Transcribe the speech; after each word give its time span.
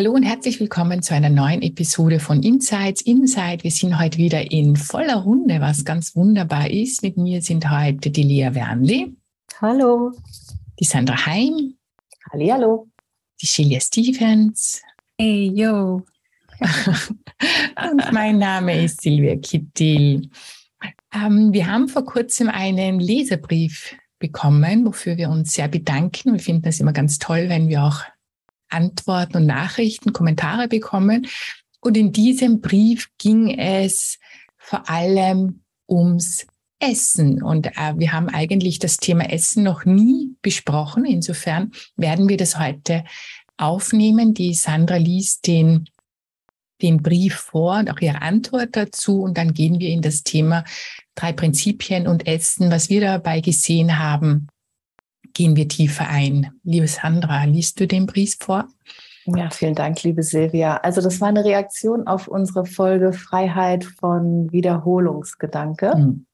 Hallo 0.00 0.12
und 0.12 0.22
herzlich 0.22 0.58
willkommen 0.60 1.02
zu 1.02 1.12
einer 1.12 1.28
neuen 1.28 1.60
Episode 1.60 2.20
von 2.20 2.42
Insights 2.42 3.02
Inside. 3.02 3.64
Wir 3.64 3.70
sind 3.70 3.98
heute 3.98 4.16
wieder 4.16 4.50
in 4.50 4.74
voller 4.74 5.16
Runde, 5.16 5.60
was 5.60 5.84
ganz 5.84 6.16
wunderbar 6.16 6.70
ist. 6.70 7.02
Mit 7.02 7.18
mir 7.18 7.42
sind 7.42 7.70
heute 7.70 8.10
die 8.10 8.22
Lea 8.22 8.48
Wernli. 8.54 9.14
Hallo. 9.60 10.12
Die 10.78 10.86
Sandra 10.86 11.26
Heim. 11.26 11.74
Hallo. 12.32 12.88
Die 13.42 13.46
Shelia 13.46 13.78
Stevens. 13.78 14.80
Hey, 15.18 15.52
yo. 15.54 16.02
und 16.60 18.12
mein 18.12 18.38
Name 18.38 18.82
ist 18.82 19.02
Silvia 19.02 19.36
Kittil. 19.36 20.30
Ähm, 21.14 21.52
wir 21.52 21.66
haben 21.66 21.88
vor 21.88 22.06
kurzem 22.06 22.48
einen 22.48 23.00
Leserbrief 23.00 23.94
bekommen, 24.18 24.86
wofür 24.86 25.18
wir 25.18 25.28
uns 25.28 25.52
sehr 25.52 25.68
bedanken. 25.68 26.32
Wir 26.32 26.40
finden 26.40 26.62
das 26.62 26.80
immer 26.80 26.94
ganz 26.94 27.18
toll, 27.18 27.50
wenn 27.50 27.68
wir 27.68 27.82
auch 27.82 28.02
Antworten 28.70 29.38
und 29.38 29.46
Nachrichten, 29.46 30.12
Kommentare 30.12 30.68
bekommen. 30.68 31.26
Und 31.80 31.96
in 31.96 32.12
diesem 32.12 32.60
Brief 32.60 33.08
ging 33.18 33.58
es 33.58 34.18
vor 34.56 34.88
allem 34.88 35.62
ums 35.88 36.46
Essen. 36.78 37.42
Und 37.42 37.66
äh, 37.66 37.94
wir 37.96 38.12
haben 38.12 38.28
eigentlich 38.28 38.78
das 38.78 38.96
Thema 38.96 39.30
Essen 39.30 39.62
noch 39.62 39.84
nie 39.84 40.34
besprochen. 40.42 41.04
Insofern 41.04 41.72
werden 41.96 42.28
wir 42.28 42.36
das 42.36 42.58
heute 42.58 43.04
aufnehmen. 43.56 44.34
Die 44.34 44.54
Sandra 44.54 44.96
liest 44.96 45.46
den, 45.46 45.88
den 46.82 47.02
Brief 47.02 47.34
vor 47.34 47.78
und 47.78 47.90
auch 47.90 48.00
ihre 48.00 48.22
Antwort 48.22 48.70
dazu. 48.72 49.22
Und 49.22 49.36
dann 49.36 49.52
gehen 49.52 49.78
wir 49.78 49.90
in 49.90 50.02
das 50.02 50.22
Thema 50.22 50.64
drei 51.14 51.32
Prinzipien 51.32 52.06
und 52.06 52.26
Essen, 52.26 52.70
was 52.70 52.88
wir 52.88 53.02
dabei 53.02 53.40
gesehen 53.40 53.98
haben, 53.98 54.48
gehen 55.34 55.56
wir 55.56 55.68
tiefer 55.68 56.08
ein. 56.08 56.52
Liebe 56.62 56.86
Sandra, 56.86 57.44
liest 57.44 57.80
du 57.80 57.86
den 57.86 58.06
Brief 58.06 58.36
vor? 58.40 58.66
Ja, 59.26 59.50
vielen 59.50 59.74
Dank, 59.74 60.02
liebe 60.02 60.22
Silvia. 60.22 60.78
Also 60.78 61.00
das 61.00 61.20
war 61.20 61.28
eine 61.28 61.44
Reaktion 61.44 62.06
auf 62.06 62.26
unsere 62.26 62.64
Folge 62.64 63.12
Freiheit 63.12 63.84
von 63.84 64.50
Wiederholungsgedanke. 64.50 65.94
Mhm. 65.96 66.26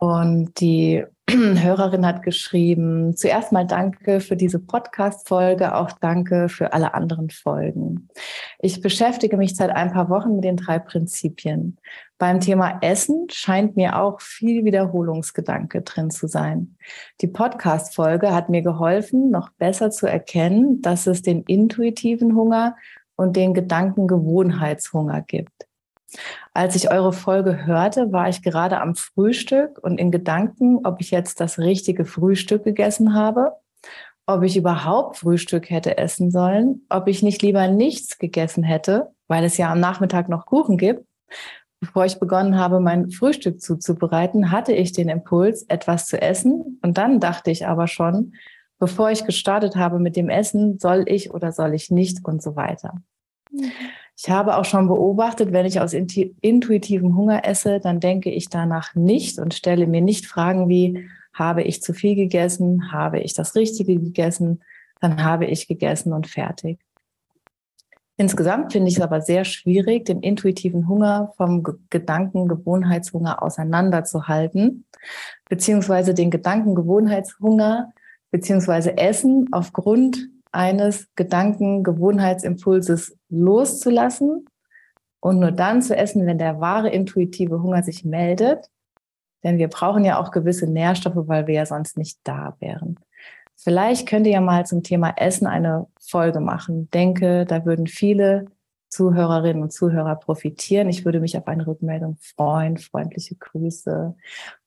Und 0.00 0.60
die 0.60 1.04
Hörerin 1.28 2.06
hat 2.06 2.22
geschrieben, 2.22 3.16
zuerst 3.16 3.50
mal 3.50 3.66
danke 3.66 4.20
für 4.20 4.36
diese 4.36 4.60
Podcast-Folge, 4.60 5.74
auch 5.74 5.90
danke 5.90 6.48
für 6.48 6.72
alle 6.72 6.94
anderen 6.94 7.30
Folgen. 7.30 8.08
Ich 8.60 8.80
beschäftige 8.80 9.36
mich 9.36 9.56
seit 9.56 9.70
ein 9.70 9.92
paar 9.92 10.08
Wochen 10.08 10.36
mit 10.36 10.44
den 10.44 10.56
drei 10.56 10.78
Prinzipien. 10.78 11.78
Beim 12.16 12.38
Thema 12.38 12.78
Essen 12.80 13.26
scheint 13.30 13.76
mir 13.76 14.00
auch 14.00 14.20
viel 14.20 14.64
Wiederholungsgedanke 14.64 15.82
drin 15.82 16.10
zu 16.10 16.28
sein. 16.28 16.76
Die 17.20 17.28
Podcast-Folge 17.28 18.32
hat 18.32 18.48
mir 18.48 18.62
geholfen, 18.62 19.30
noch 19.30 19.50
besser 19.50 19.90
zu 19.90 20.06
erkennen, 20.06 20.80
dass 20.80 21.08
es 21.08 21.22
den 21.22 21.42
intuitiven 21.42 22.36
Hunger 22.36 22.76
und 23.16 23.34
den 23.34 23.52
Gedankengewohnheitshunger 23.52 25.22
gibt. 25.22 25.67
Als 26.54 26.74
ich 26.74 26.90
eure 26.90 27.12
Folge 27.12 27.66
hörte, 27.66 28.12
war 28.12 28.28
ich 28.28 28.42
gerade 28.42 28.80
am 28.80 28.94
Frühstück 28.94 29.78
und 29.82 29.98
in 29.98 30.10
Gedanken, 30.10 30.84
ob 30.84 31.00
ich 31.00 31.10
jetzt 31.10 31.40
das 31.40 31.58
richtige 31.58 32.04
Frühstück 32.04 32.64
gegessen 32.64 33.14
habe, 33.14 33.52
ob 34.26 34.42
ich 34.42 34.56
überhaupt 34.56 35.18
Frühstück 35.18 35.70
hätte 35.70 35.98
essen 35.98 36.30
sollen, 36.30 36.82
ob 36.88 37.08
ich 37.08 37.22
nicht 37.22 37.42
lieber 37.42 37.68
nichts 37.68 38.18
gegessen 38.18 38.62
hätte, 38.62 39.10
weil 39.26 39.44
es 39.44 39.56
ja 39.56 39.70
am 39.70 39.80
Nachmittag 39.80 40.28
noch 40.28 40.46
Kuchen 40.46 40.78
gibt. 40.78 41.04
Bevor 41.80 42.04
ich 42.04 42.18
begonnen 42.18 42.58
habe, 42.58 42.80
mein 42.80 43.10
Frühstück 43.10 43.60
zuzubereiten, 43.60 44.50
hatte 44.50 44.72
ich 44.72 44.92
den 44.92 45.08
Impuls, 45.08 45.62
etwas 45.68 46.06
zu 46.06 46.20
essen. 46.20 46.80
Und 46.82 46.98
dann 46.98 47.20
dachte 47.20 47.52
ich 47.52 47.66
aber 47.66 47.86
schon, 47.86 48.34
bevor 48.80 49.10
ich 49.10 49.24
gestartet 49.24 49.76
habe 49.76 50.00
mit 50.00 50.16
dem 50.16 50.28
Essen, 50.28 50.78
soll 50.80 51.04
ich 51.06 51.30
oder 51.32 51.52
soll 51.52 51.74
ich 51.74 51.90
nicht 51.90 52.24
und 52.24 52.42
so 52.42 52.56
weiter. 52.56 52.94
Mhm. 53.52 53.70
Ich 54.20 54.28
habe 54.28 54.56
auch 54.56 54.64
schon 54.64 54.88
beobachtet, 54.88 55.52
wenn 55.52 55.64
ich 55.64 55.80
aus 55.80 55.92
intuitivem 55.92 57.16
Hunger 57.16 57.46
esse, 57.46 57.78
dann 57.78 58.00
denke 58.00 58.30
ich 58.30 58.48
danach 58.48 58.96
nicht 58.96 59.38
und 59.38 59.54
stelle 59.54 59.86
mir 59.86 60.00
nicht 60.00 60.26
Fragen 60.26 60.68
wie, 60.68 61.08
habe 61.32 61.62
ich 61.62 61.82
zu 61.82 61.94
viel 61.94 62.16
gegessen? 62.16 62.90
Habe 62.90 63.20
ich 63.20 63.34
das 63.34 63.54
Richtige 63.54 63.96
gegessen? 63.96 64.60
Dann 65.00 65.22
habe 65.22 65.46
ich 65.46 65.68
gegessen 65.68 66.12
und 66.12 66.26
fertig. 66.26 66.80
Insgesamt 68.16 68.72
finde 68.72 68.88
ich 68.88 68.96
es 68.96 69.00
aber 69.00 69.20
sehr 69.20 69.44
schwierig, 69.44 70.06
den 70.06 70.18
intuitiven 70.18 70.88
Hunger 70.88 71.32
vom 71.36 71.62
Gedanken-Gewohnheitshunger 71.88 73.40
auseinanderzuhalten, 73.40 74.84
beziehungsweise 75.48 76.12
den 76.12 76.32
Gedanken-Gewohnheitshunger, 76.32 77.92
beziehungsweise 78.32 78.98
Essen 78.98 79.46
aufgrund 79.52 80.28
eines 80.50 81.06
Gedanken, 81.14 81.84
Gewohnheitsimpulses 81.84 83.17
loszulassen 83.28 84.46
und 85.20 85.40
nur 85.40 85.52
dann 85.52 85.82
zu 85.82 85.96
essen, 85.96 86.26
wenn 86.26 86.38
der 86.38 86.60
wahre 86.60 86.90
intuitive 86.90 87.62
Hunger 87.62 87.82
sich 87.82 88.04
meldet. 88.04 88.70
Denn 89.44 89.58
wir 89.58 89.68
brauchen 89.68 90.04
ja 90.04 90.20
auch 90.20 90.30
gewisse 90.30 90.66
Nährstoffe, 90.66 91.28
weil 91.28 91.46
wir 91.46 91.54
ja 91.54 91.66
sonst 91.66 91.96
nicht 91.96 92.18
da 92.24 92.56
wären. 92.60 92.98
Vielleicht 93.56 94.08
könnt 94.08 94.26
ihr 94.26 94.34
ja 94.34 94.40
mal 94.40 94.66
zum 94.66 94.82
Thema 94.82 95.14
Essen 95.16 95.46
eine 95.46 95.86
Folge 96.00 96.40
machen. 96.40 96.88
Denke, 96.90 97.44
da 97.44 97.64
würden 97.64 97.86
viele 97.86 98.46
Zuhörerinnen 98.88 99.62
und 99.62 99.72
Zuhörer 99.72 100.16
profitieren. 100.16 100.88
Ich 100.88 101.04
würde 101.04 101.20
mich 101.20 101.36
auf 101.36 101.46
eine 101.46 101.66
Rückmeldung 101.66 102.16
freuen. 102.20 102.78
Freundliche 102.78 103.34
Grüße. 103.34 104.14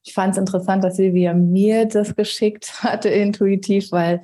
Ich 0.04 0.14
fand 0.14 0.34
es 0.34 0.38
interessant, 0.38 0.84
dass 0.84 0.98
Silvia 0.98 1.34
mir 1.34 1.86
das 1.86 2.16
geschickt 2.16 2.74
hatte, 2.84 3.10
intuitiv, 3.10 3.92
weil 3.92 4.24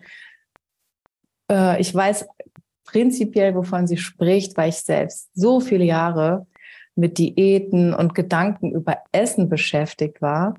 äh, 1.50 1.80
ich 1.82 1.94
weiß 1.94 2.28
prinzipiell, 2.88 3.54
wovon 3.54 3.86
sie 3.86 3.98
spricht, 3.98 4.58
weil 4.58 4.70
ich 4.70 4.78
selbst 4.78 5.30
so 5.36 5.60
viele 5.60 5.84
Jahre 5.84 6.48
mit 6.96 7.20
Diäten 7.20 7.94
und 7.94 8.16
Gedanken 8.16 8.72
über 8.72 8.98
Essen 9.12 9.50
beschäftigt 9.50 10.22
war. 10.22 10.56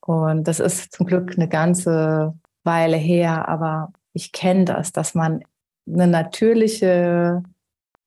Und 0.00 0.48
das 0.48 0.60
ist 0.60 0.92
zum 0.92 1.06
Glück 1.06 1.34
eine 1.36 1.48
ganze 1.48 2.34
Weile 2.64 2.96
her, 2.96 3.48
aber 3.48 3.92
ich 4.14 4.32
kenne 4.32 4.64
das, 4.64 4.92
dass 4.92 5.14
man 5.14 5.44
eine 5.86 6.06
natürliche 6.06 7.42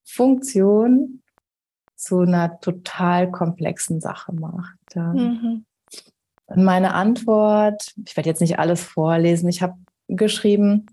Funktion 0.03 1.21
zu 1.95 2.21
einer 2.21 2.59
total 2.61 3.29
komplexen 3.29 4.01
Sache 4.01 4.33
macht. 4.33 4.77
Ja. 4.95 5.13
Mhm. 5.13 5.65
Und 6.47 6.63
meine 6.63 6.93
Antwort, 6.93 7.93
ich 8.05 8.17
werde 8.17 8.29
jetzt 8.29 8.41
nicht 8.41 8.57
alles 8.57 8.81
vorlesen, 8.81 9.49
ich 9.49 9.61
habe 9.61 9.75
geschrieben, 10.07 10.87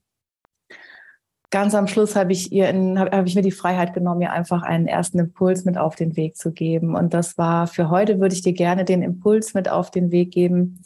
ganz 1.56 1.74
am 1.74 1.86
Schluss 1.86 2.16
habe 2.16 2.32
ich 2.32 2.52
ihr 2.52 2.66
habe 2.66 3.16
hab 3.16 3.26
ich 3.26 3.34
mir 3.34 3.40
die 3.40 3.50
Freiheit 3.50 3.94
genommen, 3.94 4.20
ihr 4.20 4.30
einfach 4.30 4.60
einen 4.60 4.86
ersten 4.86 5.18
Impuls 5.18 5.64
mit 5.64 5.78
auf 5.78 5.96
den 5.96 6.14
Weg 6.14 6.36
zu 6.36 6.52
geben. 6.52 6.94
Und 6.94 7.14
das 7.14 7.38
war 7.38 7.66
für 7.66 7.88
heute 7.88 8.20
würde 8.20 8.34
ich 8.34 8.42
dir 8.42 8.52
gerne 8.52 8.84
den 8.84 9.00
Impuls 9.00 9.54
mit 9.54 9.66
auf 9.66 9.90
den 9.90 10.10
Weg 10.10 10.32
geben, 10.32 10.82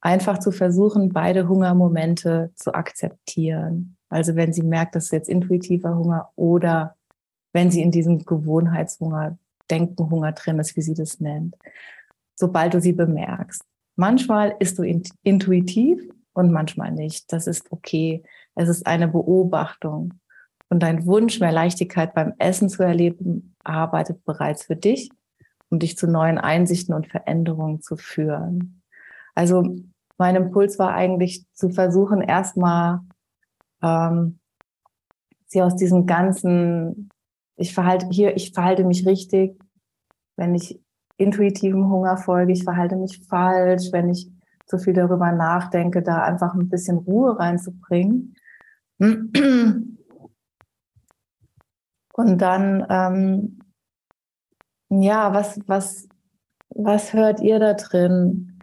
einfach 0.00 0.38
zu 0.38 0.52
versuchen, 0.52 1.12
beide 1.12 1.48
Hungermomente 1.48 2.52
zu 2.54 2.72
akzeptieren. 2.72 3.96
Also 4.10 4.36
wenn 4.36 4.52
sie 4.52 4.62
merkt, 4.62 4.94
dass 4.94 5.06
es 5.06 5.10
jetzt 5.10 5.28
intuitiver 5.28 5.96
Hunger 5.96 6.30
oder 6.36 6.94
wenn 7.52 7.72
sie 7.72 7.82
in 7.82 7.90
diesem 7.90 8.24
Gewohnheitshunger, 8.24 9.36
Denkenhunger 9.72 10.30
drin 10.30 10.60
ist, 10.60 10.76
wie 10.76 10.82
sie 10.82 10.94
das 10.94 11.18
nennt. 11.18 11.56
Sobald 12.36 12.74
du 12.74 12.80
sie 12.80 12.92
bemerkst. 12.92 13.64
Manchmal 13.96 14.54
ist 14.60 14.78
du 14.78 14.84
intuitiv 15.24 16.00
und 16.32 16.52
manchmal 16.52 16.92
nicht. 16.92 17.32
Das 17.32 17.48
ist 17.48 17.72
okay. 17.72 18.22
Es 18.54 18.68
ist 18.68 18.86
eine 18.86 19.08
Beobachtung. 19.08 20.14
Und 20.68 20.82
dein 20.82 21.06
Wunsch, 21.06 21.40
mehr 21.40 21.52
Leichtigkeit 21.52 22.14
beim 22.14 22.34
Essen 22.38 22.68
zu 22.68 22.82
erleben, 22.82 23.54
arbeitet 23.62 24.24
bereits 24.24 24.64
für 24.64 24.76
dich, 24.76 25.10
um 25.70 25.78
dich 25.78 25.96
zu 25.96 26.06
neuen 26.06 26.38
Einsichten 26.38 26.94
und 26.94 27.08
Veränderungen 27.08 27.82
zu 27.82 27.96
führen. 27.96 28.82
Also 29.34 29.76
mein 30.18 30.36
Impuls 30.36 30.78
war 30.78 30.94
eigentlich 30.94 31.44
zu 31.52 31.70
versuchen, 31.70 32.20
erstmal 32.20 33.00
ähm, 33.82 34.38
sie 35.46 35.62
aus 35.62 35.76
diesem 35.76 36.06
ganzen, 36.06 37.10
ich 37.56 37.74
verhalte 37.74 38.08
hier, 38.10 38.36
ich 38.36 38.52
verhalte 38.52 38.84
mich 38.84 39.06
richtig, 39.06 39.58
wenn 40.36 40.54
ich 40.54 40.80
intuitivem 41.16 41.90
Hunger 41.90 42.16
folge, 42.16 42.52
ich 42.52 42.64
verhalte 42.64 42.96
mich 42.96 43.26
falsch, 43.28 43.92
wenn 43.92 44.08
ich 44.08 44.30
so 44.66 44.78
viel 44.78 44.94
darüber 44.94 45.32
nachdenke, 45.32 46.02
da 46.02 46.22
einfach 46.22 46.54
ein 46.54 46.70
bisschen 46.70 46.98
Ruhe 46.98 47.38
reinzubringen 47.38 48.36
Und 52.12 52.38
dann, 52.38 52.86
ähm, 52.88 53.58
ja, 54.90 55.34
was, 55.34 55.58
was, 55.66 56.08
was 56.68 57.12
hört 57.12 57.40
ihr 57.40 57.58
da 57.58 57.74
drin? 57.74 58.60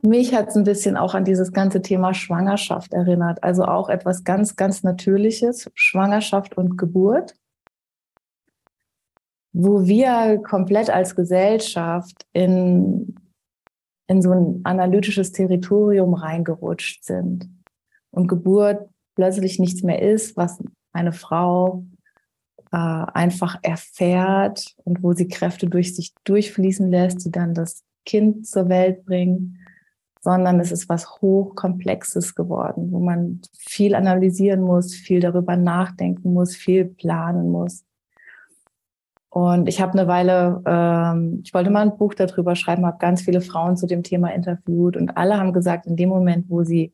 Mich 0.00 0.34
hat 0.34 0.48
es 0.48 0.56
ein 0.56 0.64
bisschen 0.64 0.96
auch 0.96 1.14
an 1.14 1.24
dieses 1.24 1.52
ganze 1.52 1.82
Thema 1.82 2.14
Schwangerschaft 2.14 2.94
erinnert. 2.94 3.42
Also 3.42 3.64
auch 3.64 3.90
etwas 3.90 4.24
ganz, 4.24 4.56
ganz 4.56 4.82
Natürliches, 4.82 5.70
Schwangerschaft 5.74 6.56
und 6.56 6.78
Geburt, 6.78 7.34
wo 9.52 9.84
wir 9.84 10.40
komplett 10.48 10.88
als 10.88 11.14
Gesellschaft 11.14 12.26
in, 12.32 13.16
in 14.06 14.22
so 14.22 14.30
ein 14.30 14.60
analytisches 14.64 15.32
Territorium 15.32 16.14
reingerutscht 16.14 17.04
sind 17.04 17.57
und 18.10 18.28
Geburt 18.28 18.88
plötzlich 19.14 19.58
nichts 19.58 19.82
mehr 19.82 20.00
ist, 20.00 20.36
was 20.36 20.62
eine 20.92 21.12
Frau 21.12 21.84
äh, 22.72 22.76
einfach 22.76 23.58
erfährt 23.62 24.74
und 24.84 25.02
wo 25.02 25.12
sie 25.12 25.28
Kräfte 25.28 25.68
durch 25.68 25.94
sich 25.94 26.14
durchfließen 26.24 26.90
lässt, 26.90 27.24
die 27.24 27.30
dann 27.30 27.54
das 27.54 27.82
Kind 28.04 28.46
zur 28.46 28.68
Welt 28.68 29.04
bringen, 29.04 29.58
sondern 30.20 30.60
es 30.60 30.72
ist 30.72 30.88
was 30.88 31.20
hochkomplexes 31.20 32.34
geworden, 32.34 32.92
wo 32.92 33.00
man 33.00 33.40
viel 33.58 33.94
analysieren 33.94 34.60
muss, 34.60 34.94
viel 34.94 35.20
darüber 35.20 35.56
nachdenken 35.56 36.32
muss, 36.32 36.54
viel 36.54 36.84
planen 36.84 37.50
muss. 37.50 37.84
Und 39.30 39.68
ich 39.68 39.80
habe 39.80 39.92
eine 39.92 40.08
Weile, 40.08 40.62
ähm, 40.66 41.40
ich 41.44 41.52
wollte 41.52 41.70
mal 41.70 41.82
ein 41.82 41.96
Buch 41.96 42.14
darüber 42.14 42.56
schreiben, 42.56 42.86
habe 42.86 42.98
ganz 42.98 43.22
viele 43.22 43.40
Frauen 43.40 43.76
zu 43.76 43.86
dem 43.86 44.02
Thema 44.02 44.34
interviewt 44.34 44.96
und 44.96 45.16
alle 45.16 45.38
haben 45.38 45.52
gesagt, 45.52 45.86
in 45.86 45.96
dem 45.96 46.08
Moment, 46.08 46.46
wo 46.48 46.64
sie 46.64 46.92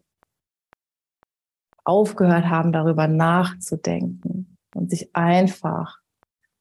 aufgehört 1.85 2.47
haben, 2.47 2.73
darüber 2.73 3.07
nachzudenken 3.07 4.57
und 4.75 4.91
sich 4.91 5.15
einfach 5.15 6.01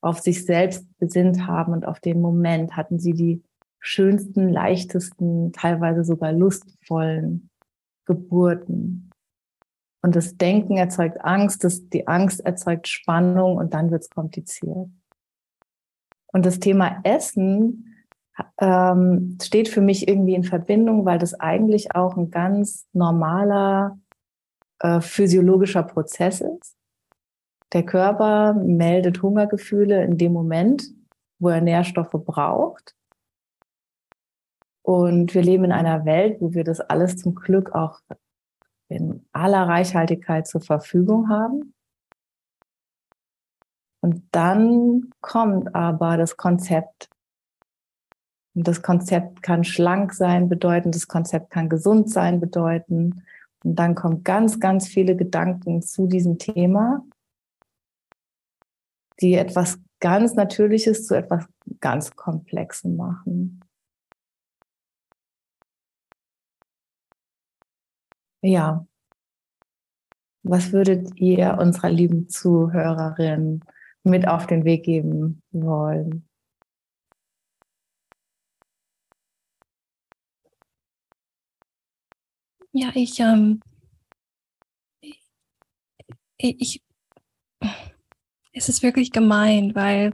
auf 0.02 0.20
sich 0.20 0.46
selbst 0.46 0.86
besinnt 1.00 1.48
haben 1.48 1.74
und 1.74 1.86
auf 1.86 2.00
den 2.00 2.22
Moment 2.22 2.76
hatten 2.76 3.00
sie 3.00 3.14
die 3.14 3.42
schönsten, 3.80 4.50
leichtesten, 4.50 5.54
teilweise 5.54 6.04
sogar 6.04 6.32
lustvollen 6.32 7.50
Geburten. 8.06 9.10
Und 10.02 10.16
das 10.16 10.36
Denken 10.36 10.76
erzeugt 10.76 11.24
Angst, 11.24 11.64
das, 11.64 11.88
die 11.88 12.08
Angst 12.08 12.46
erzeugt 12.46 12.90
Spannung 12.90 13.56
und 13.58 13.74
dann 13.74 13.92
wird 13.92 14.04
es 14.04 14.10
kompliziert. 14.10 14.90
Und 16.34 16.46
das 16.46 16.60
Thema 16.60 17.00
Essen 17.04 17.96
ähm, 18.60 19.38
steht 19.42 19.70
für 19.70 19.82
mich 19.82 20.08
irgendwie 20.08 20.36
in 20.36 20.44
Verbindung, 20.44 21.06
weil 21.06 21.20
das 21.20 21.40
eigentlich 21.40 21.96
auch 21.96 22.18
ein 22.18 22.32
ganz 22.32 22.86
normaler 22.92 23.98
äh, 24.84 25.02
physiologischer 25.02 25.84
Prozess 25.84 26.42
ist. 26.42 26.76
Der 27.72 27.84
Körper 27.84 28.54
meldet 28.54 29.22
Hungergefühle 29.22 30.04
in 30.04 30.18
dem 30.18 30.34
Moment, 30.34 30.94
wo 31.40 31.50
er 31.50 31.62
Nährstoffe 31.62 32.12
braucht. 32.12 32.96
Und 34.84 35.34
wir 35.34 35.42
leben 35.42 35.64
in 35.64 35.72
einer 35.72 36.06
Welt, 36.06 36.42
wo 36.42 36.54
wir 36.54 36.66
das 36.66 36.82
alles 36.82 37.16
zum 37.16 37.34
Glück 37.34 37.74
auch 37.74 38.02
in 38.90 39.26
aller 39.32 39.68
Reichhaltigkeit 39.68 40.46
zur 40.48 40.62
Verfügung 40.62 41.30
haben. 41.30 41.74
Und 44.02 44.28
dann 44.32 45.12
kommt 45.22 45.74
aber 45.74 46.18
das 46.18 46.36
Konzept. 46.36 47.10
Und 48.54 48.68
das 48.68 48.82
Konzept 48.82 49.42
kann 49.42 49.64
schlank 49.64 50.14
sein 50.14 50.50
bedeuten, 50.50 50.92
das 50.92 51.08
Konzept 51.08 51.52
kann 51.52 51.70
gesund 51.70 52.10
sein 52.10 52.42
bedeuten. 52.42 53.24
Und 53.64 53.76
dann 53.78 53.96
kommen 53.96 54.24
ganz, 54.24 54.60
ganz 54.60 54.88
viele 54.88 55.16
Gedanken 55.16 55.82
zu 55.82 56.08
diesem 56.08 56.38
Thema, 56.38 57.06
die 59.22 59.36
etwas 59.36 59.80
ganz 60.00 60.36
Natürliches 60.36 61.08
zu 61.08 61.16
etwas 61.16 61.46
ganz 61.80 62.16
Komplexem 62.16 62.98
machen. 62.98 63.62
Ja. 68.42 68.86
Was 70.46 70.74
würdet 70.74 71.16
ihr 71.16 71.58
unserer 71.58 71.90
lieben 71.90 72.28
Zuhörerin 72.28 73.64
mit 74.04 74.28
auf 74.28 74.46
den 74.46 74.66
Weg 74.66 74.84
geben 74.84 75.42
wollen? 75.52 76.28
Ja, 82.76 82.90
ich, 82.96 83.20
ähm, 83.20 83.62
ich, 86.38 86.82
es 88.52 88.68
ist 88.68 88.82
wirklich 88.82 89.12
gemein, 89.12 89.76
weil, 89.76 90.14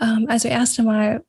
ähm, 0.00 0.26
also 0.28 0.48
erst 0.48 0.80
einmal, 0.80 1.24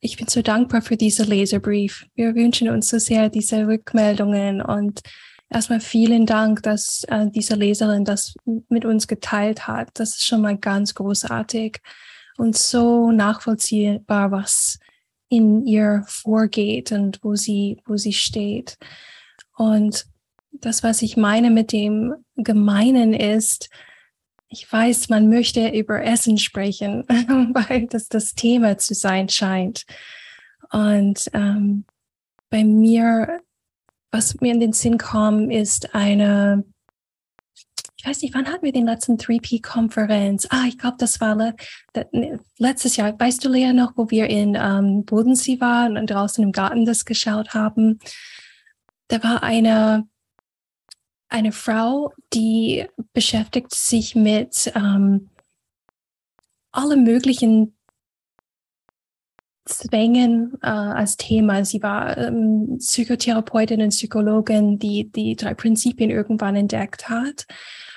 ich 0.00 0.16
bin 0.16 0.26
so 0.26 0.40
dankbar 0.40 0.80
für 0.80 0.96
diese 0.96 1.24
Leserbrief. 1.24 2.06
Wir 2.14 2.34
wünschen 2.34 2.70
uns 2.70 2.88
so 2.88 2.98
sehr 2.98 3.28
diese 3.28 3.66
Rückmeldungen 3.66 4.62
und 4.62 5.02
erstmal 5.50 5.80
vielen 5.80 6.24
Dank, 6.24 6.62
dass 6.62 7.04
äh, 7.08 7.26
diese 7.30 7.54
Leserin 7.54 8.06
das 8.06 8.34
mit 8.70 8.86
uns 8.86 9.06
geteilt 9.06 9.66
hat. 9.68 9.90
Das 9.94 10.16
ist 10.16 10.24
schon 10.24 10.40
mal 10.40 10.56
ganz 10.56 10.94
großartig 10.94 11.78
und 12.38 12.56
so 12.56 13.10
nachvollziehbar, 13.12 14.30
was 14.30 14.78
in 15.28 15.66
ihr 15.66 16.04
vorgeht 16.06 16.90
und 16.90 17.18
wo 17.22 17.34
sie, 17.34 17.82
wo 17.84 17.98
sie 17.98 18.14
steht. 18.14 18.78
Und 19.60 20.06
das, 20.52 20.82
was 20.82 21.02
ich 21.02 21.18
meine 21.18 21.50
mit 21.50 21.72
dem 21.72 22.14
Gemeinen 22.36 23.12
ist, 23.12 23.68
ich 24.48 24.72
weiß, 24.72 25.10
man 25.10 25.28
möchte 25.28 25.68
über 25.68 26.02
Essen 26.02 26.38
sprechen, 26.38 27.04
weil 27.08 27.86
das 27.86 28.08
das 28.08 28.34
Thema 28.34 28.78
zu 28.78 28.94
sein 28.94 29.28
scheint. 29.28 29.84
Und 30.72 31.30
ähm, 31.34 31.84
bei 32.48 32.64
mir, 32.64 33.42
was 34.10 34.40
mir 34.40 34.54
in 34.54 34.60
den 34.60 34.72
Sinn 34.72 34.96
kam, 34.96 35.50
ist 35.50 35.94
eine, 35.94 36.64
ich 37.98 38.06
weiß 38.06 38.22
nicht, 38.22 38.34
wann 38.34 38.46
hatten 38.46 38.64
wir 38.64 38.72
den 38.72 38.86
letzten 38.86 39.18
3P-Konferenz? 39.18 40.46
Ah, 40.48 40.64
ich 40.66 40.78
glaube, 40.78 40.96
das 40.98 41.20
war 41.20 41.36
le 41.36 41.54
ne, 42.12 42.40
letztes 42.56 42.96
Jahr. 42.96 43.12
Weißt 43.20 43.44
du, 43.44 43.50
Lea, 43.50 43.74
noch, 43.74 43.92
wo 43.96 44.08
wir 44.08 44.26
in 44.26 44.56
ähm, 44.58 45.04
Bodensee 45.04 45.60
waren 45.60 45.98
und 45.98 46.08
draußen 46.08 46.42
im 46.42 46.52
Garten 46.52 46.86
das 46.86 47.04
geschaut 47.04 47.52
haben? 47.52 47.98
Da 49.10 49.22
war 49.24 49.42
eine, 49.42 50.08
eine 51.28 51.52
Frau, 51.52 52.12
die 52.32 52.86
beschäftigt 53.12 53.74
sich 53.74 54.14
mit 54.14 54.72
ähm, 54.76 55.30
alle 56.70 56.96
möglichen 56.96 57.76
Zwängen 59.64 60.58
äh, 60.62 60.68
als 60.68 61.16
Thema. 61.16 61.64
Sie 61.64 61.82
war 61.82 62.16
ähm, 62.18 62.78
Psychotherapeutin 62.78 63.82
und 63.82 63.90
Psychologin, 63.90 64.78
die 64.78 65.10
die 65.10 65.34
drei 65.34 65.54
Prinzipien 65.54 66.10
irgendwann 66.10 66.54
entdeckt 66.54 67.08
hat. 67.08 67.46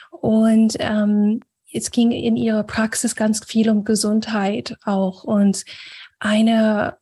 Und 0.09 0.75
ähm, 0.79 1.41
es 1.71 1.91
ging 1.91 2.11
in 2.11 2.35
ihrer 2.35 2.63
Praxis 2.63 3.15
ganz 3.15 3.45
viel 3.45 3.69
um 3.69 3.83
Gesundheit 3.83 4.77
auch. 4.83 5.23
Und 5.23 5.63
eine 6.19 6.97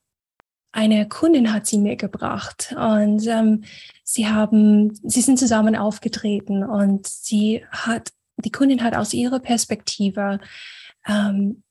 eine 0.72 1.08
Kundin 1.08 1.54
hat 1.54 1.68
sie 1.68 1.78
mir 1.78 1.96
gebracht 1.98 2.74
und 2.78 3.28
ähm, 3.28 3.64
sie 4.04 4.28
haben, 4.28 4.94
sie 5.04 5.22
sind 5.22 5.38
zusammen 5.38 5.76
aufgetreten 5.76 6.64
und 6.64 7.08
sie 7.08 7.66
hat, 7.70 8.12
die 8.38 8.52
Kundin 8.52 8.84
hat 8.84 8.96
aus 8.96 9.14
ihrer 9.14 9.40
Perspektive 9.40 10.40
ähm, 11.06 11.64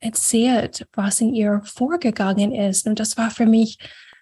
erzählt, 0.00 0.86
was 0.92 1.20
in 1.20 1.34
ihr 1.34 1.62
vorgegangen 1.64 2.52
ist. 2.52 2.86
Und 2.86 3.00
das 3.00 3.16
war 3.16 3.30
für 3.30 3.46
mich 3.46 3.78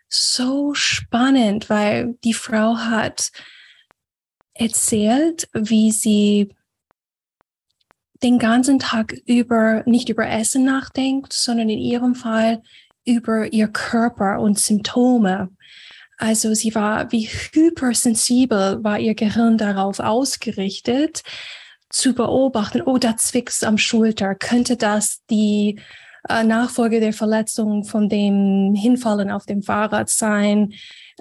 so 0.08 0.74
spannend, 0.74 1.68
weil 1.68 2.14
die 2.22 2.34
Frau 2.34 2.76
hat 2.76 3.32
erzählt, 4.54 5.48
wie 5.52 5.90
sie 5.90 6.54
den 8.22 8.38
ganzen 8.38 8.78
Tag 8.78 9.14
über 9.26 9.82
nicht 9.84 10.08
über 10.08 10.28
Essen 10.28 10.64
nachdenkt, 10.64 11.32
sondern 11.32 11.68
in 11.68 11.78
ihrem 11.78 12.14
Fall 12.14 12.62
über 13.04 13.52
ihr 13.52 13.68
Körper 13.68 14.40
und 14.40 14.58
Symptome. 14.58 15.50
Also 16.18 16.54
sie 16.54 16.74
war, 16.74 17.10
wie 17.10 17.26
hypersensibel 17.26 18.82
war 18.84 18.98
ihr 18.98 19.14
Gehirn 19.14 19.58
darauf 19.58 19.98
ausgerichtet, 19.98 21.22
zu 21.90 22.14
beobachten, 22.14 22.82
oh, 22.82 22.98
da 22.98 23.16
zwickt 23.16 23.62
am 23.64 23.76
Schulter. 23.76 24.34
Könnte 24.34 24.76
das 24.76 25.24
die 25.30 25.80
äh, 26.28 26.44
Nachfolge 26.44 27.00
der 27.00 27.12
Verletzung 27.12 27.84
von 27.84 28.08
dem 28.08 28.74
Hinfallen 28.74 29.30
auf 29.30 29.46
dem 29.46 29.62
Fahrrad 29.62 30.08
sein? 30.08 30.72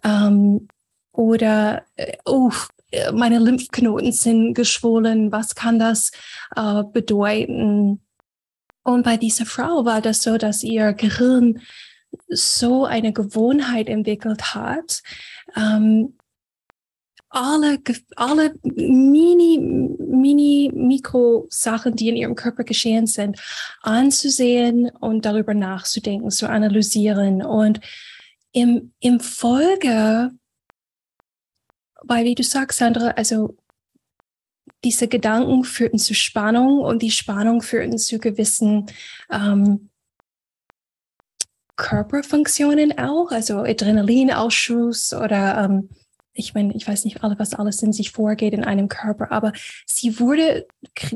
Ähm, 0.04 0.68
oder, 1.12 1.84
äh, 1.96 2.18
oh, 2.26 2.52
meine 3.14 3.40
Lymphknoten 3.40 4.12
sind 4.12 4.54
geschwollen. 4.54 5.32
Was 5.32 5.56
kann 5.56 5.80
das 5.80 6.12
äh, 6.56 6.84
bedeuten? 6.84 8.02
Und 8.84 9.04
bei 9.04 9.18
dieser 9.18 9.46
Frau 9.46 9.86
war 9.86 10.02
das 10.02 10.24
so, 10.24 10.38
dass 10.38 10.64
ihr 10.64 10.94
Gehirn 10.94 11.62
so 12.28 12.86
eine 12.86 13.14
Gewohnheit 13.14 13.88
entwickelt 13.88 14.54
hat, 14.56 15.02
ähm, 15.56 16.18
alle, 17.32 17.80
alle 18.18 18.54
mini, 18.64 19.58
mini, 19.58 20.70
mikro 20.74 21.48
Sachen, 21.50 21.96
die 21.96 22.10
in 22.10 22.18
ihrem 22.18 22.36
Körper 22.36 22.66
geschehen 22.66 23.08
sind, 23.08 23.40
anzusehen 23.82 24.92
und 25.00 25.26
darüber 25.26 25.54
nachzudenken, 25.54 26.30
zu 26.30 26.50
analysieren. 26.50 27.42
Und 27.42 27.80
im, 28.52 28.94
im 29.00 29.22
Folge, 29.22 30.32
weil 32.04 32.26
wie 32.26 32.36
du 32.36 32.44
sagst, 32.44 32.80
Sandra, 32.80 33.12
also 33.12 33.56
diese 34.84 35.08
Gedanken 35.08 35.64
führten 35.64 36.00
zu 36.00 36.14
Spannung 36.14 36.80
und 36.80 37.02
die 37.02 37.12
Spannung 37.12 37.62
führten 37.62 37.98
zu 37.98 38.20
gewissen 38.20 38.88
ähm, 39.32 39.90
Körperfunktionen 41.76 42.98
auch, 42.98 43.32
also 43.32 43.60
Adrenalinausschuss 43.60 45.14
oder 45.14 45.66
ähm, 45.66 45.90
ich 46.34 46.54
meine, 46.54 46.74
ich 46.76 46.88
weiß 46.88 47.06
nicht, 47.06 47.22
was 47.22 47.54
alles 47.54 47.84
in 47.84 47.92
sich 47.92 48.12
vorgeht 48.12 48.54
in 48.54 48.64
einem 48.64 48.88
Körper, 48.88 49.32
aber 49.32 49.52
sie 49.86 50.20
wurde 50.20 50.66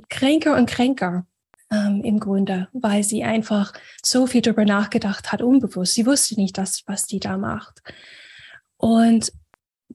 kränker 0.09 0.55
und 0.55 0.69
kränker 0.69 1.25
ähm, 1.71 2.01
im 2.03 2.19
Grunde, 2.19 2.67
weil 2.73 3.03
sie 3.03 3.23
einfach 3.23 3.73
so 4.03 4.27
viel 4.27 4.41
darüber 4.41 4.65
nachgedacht 4.65 5.31
hat, 5.31 5.41
unbewusst. 5.41 5.93
Sie 5.93 6.05
wusste 6.05 6.35
nicht, 6.35 6.57
das, 6.57 6.83
was 6.85 7.05
die 7.05 7.19
da 7.19 7.37
macht. 7.37 7.81
Und 8.77 9.31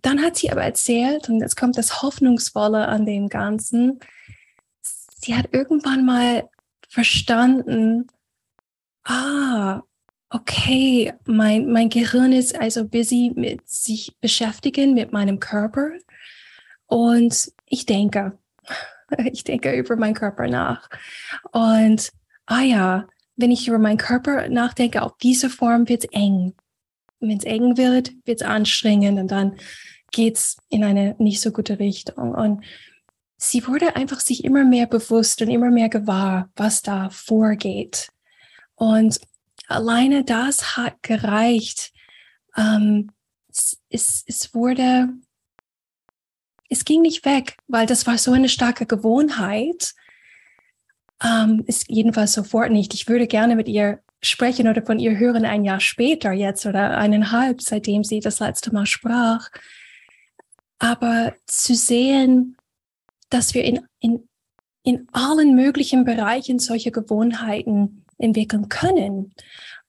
dann 0.02 0.23
hat 0.23 0.37
sie 0.37 0.50
aber 0.50 0.62
erzählt, 0.62 1.28
und 1.28 1.40
jetzt 1.40 1.57
kommt 1.57 1.76
das 1.76 2.02
Hoffnungsvolle 2.02 2.88
an 2.88 3.07
dem 3.07 3.28
Ganzen, 3.28 4.00
sie 4.83 5.35
hat 5.35 5.49
irgendwann 5.52 6.04
mal 6.04 6.49
verstanden, 6.88 8.09
ah, 9.04 9.83
okay, 10.30 11.12
mein, 11.25 11.71
mein 11.71 11.88
Gehirn 11.88 12.33
ist 12.33 12.59
also 12.59 12.87
busy 12.87 13.33
mit 13.35 13.69
sich 13.69 14.16
beschäftigen 14.21 14.95
mit 14.95 15.12
meinem 15.12 15.40
Körper 15.40 15.90
und 16.87 17.52
ich 17.66 17.87
denke, 17.87 18.38
ich 19.33 19.45
denke 19.45 19.73
über 19.73 19.97
meinen 19.97 20.14
Körper 20.14 20.49
nach. 20.49 20.88
Und, 21.52 22.11
ah 22.47 22.62
ja, 22.62 23.07
wenn 23.37 23.50
ich 23.50 23.69
über 23.69 23.78
meinen 23.78 23.97
Körper 23.97 24.49
nachdenke, 24.49 25.02
auf 25.02 25.16
diese 25.19 25.50
Form 25.50 25.88
wird 25.88 26.04
es 26.04 26.11
eng. 26.11 26.54
Wenn 27.21 27.37
es 27.37 27.45
eng 27.45 27.77
wird, 27.77 28.12
wird 28.25 28.41
es 28.41 28.47
anstrengend 28.47 29.19
und 29.19 29.31
dann 29.31 29.57
geht 30.11 30.37
es 30.37 30.57
in 30.69 30.85
eine 30.85 31.15
nicht 31.19 31.41
so 31.41 31.53
gute 31.53 31.79
Richtung. 31.79 32.35
Und 32.35 32.65
sie 33.37 33.67
wurde 33.67 33.97
einfach 33.97 34.21
sich 34.21 34.45
immer 34.45 34.65
mehr 34.65 34.87
bewusst 34.87 35.41
und 35.43 35.49
immer 35.49 35.71
mehr 35.71 35.89
gewahr, 35.89 36.50
was 36.57 36.83
da 36.83 37.11
vorgeht. 37.11 38.11
Und 38.75 39.21
alleine 39.69 40.25
das 40.25 40.77
hat 40.77 41.03
gereicht. 41.03 41.93
Ähm, 42.57 43.11
es, 43.89 44.25
es, 44.27 44.55
wurde, 44.55 45.09
es 46.69 46.85
ging 46.85 47.03
nicht 47.03 47.25
weg, 47.25 47.57
weil 47.69 47.87
das 47.87 48.07
war 48.07 48.19
so 48.19 48.33
eine 48.33 48.49
starke 48.49 48.87
Gewohnheit. 48.87 49.95
Ähm, 51.23 51.65
ist 51.67 51.89
jedenfalls 51.89 52.33
sofort 52.33 52.71
nicht. 52.71 52.95
Ich 52.95 53.09
würde 53.09 53.27
gerne 53.27 53.57
mit 53.57 53.69
ihr 53.69 54.03
sprechen 54.23 54.69
oder 54.69 54.83
von 54.83 54.99
ihr 54.99 55.19
hören 55.19 55.45
ein 55.45 55.65
Jahr 55.65 55.81
später 55.81 56.33
jetzt 56.33 56.67
oder 56.67 56.97
eineinhalb, 56.99 57.62
seitdem 57.62 58.05
sie 58.05 58.21
das 58.21 58.41
letzte 58.41 58.73
Mal 58.73 58.87
sprach. 58.87 59.50
Aber 60.79 61.35
zu 61.47 61.75
sehen, 61.75 62.57
dass 63.29 63.55
wir 63.55 63.65
in, 63.65 63.81
in, 64.00 64.29
in 64.83 65.09
allen 65.12 65.55
möglichen 65.55 66.05
Bereichen 66.05 66.59
solche 66.59 66.91
Gewohnheiten 66.91 68.05
entwickeln 68.19 68.69
können. 68.69 69.33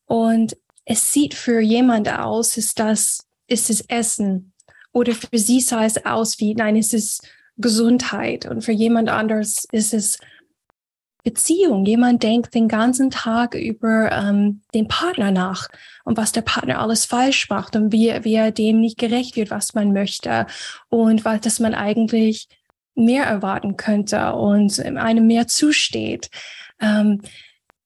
Und 0.06 0.56
es 0.86 1.14
sieht 1.14 1.34
für 1.34 1.60
jemand 1.60 2.10
aus, 2.10 2.58
ist 2.58 2.80
das, 2.80 3.28
ist 3.48 3.70
es 3.70 3.82
Essen. 3.82 4.54
Oder 4.94 5.14
für 5.14 5.38
sie 5.38 5.62
sah 5.62 5.86
es 5.86 6.06
aus 6.06 6.40
wie, 6.40 6.54
nein, 6.54 6.76
es 6.76 6.94
ist 6.94 7.28
Gesundheit. 7.58 8.46
Und 8.46 8.64
für 8.64 8.72
jemand 8.72 9.10
anders 9.10 9.66
ist 9.72 9.94
es 9.94 10.20
Beziehung. 11.24 11.86
Jemand 11.86 12.24
denkt 12.24 12.54
den 12.54 12.68
ganzen 12.68 13.12
Tag 13.12 13.56
über 13.56 14.12
ähm, 14.12 14.62
den 14.74 14.88
Partner 14.88 15.32
nach 15.32 15.68
und 16.04 16.18
was 16.18 16.32
der 16.32 16.42
Partner 16.42 16.80
alles 16.80 17.06
falsch 17.06 17.50
macht 17.50 17.76
und 17.76 17.92
wie, 17.92 18.12
wie 18.24 18.36
er 18.36 18.52
dem 18.52 18.80
nicht 18.80 18.98
gerecht 18.98 19.36
wird, 19.36 19.52
was 19.52 19.74
man 19.74 19.94
möchte 19.94 20.48
und 20.90 21.26
was, 21.26 21.42
dass 21.42 21.60
man 21.60 21.74
eigentlich 21.74 22.48
mehr 22.96 23.26
erwarten 23.26 23.78
könnte 23.78 24.34
und 24.34 24.80
einem 24.80 25.28
mehr 25.28 25.48
zusteht. 25.48 26.30
Ähm, 26.80 27.22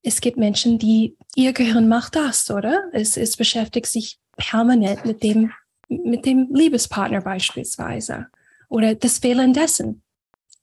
es 0.01 0.21
gibt 0.21 0.37
Menschen, 0.37 0.77
die 0.77 1.17
ihr 1.35 1.53
Gehirn 1.53 1.87
macht 1.87 2.15
das, 2.15 2.49
oder? 2.49 2.83
Es, 2.93 3.17
es 3.17 3.37
beschäftigt 3.37 3.87
sich 3.87 4.19
permanent 4.37 5.05
mit 5.05 5.23
dem, 5.23 5.51
mit 5.87 6.25
dem 6.25 6.49
Liebespartner 6.53 7.21
beispielsweise 7.21 8.27
oder 8.69 8.95
das 8.95 9.19
Fehlen 9.19 9.53
dessen. 9.53 10.03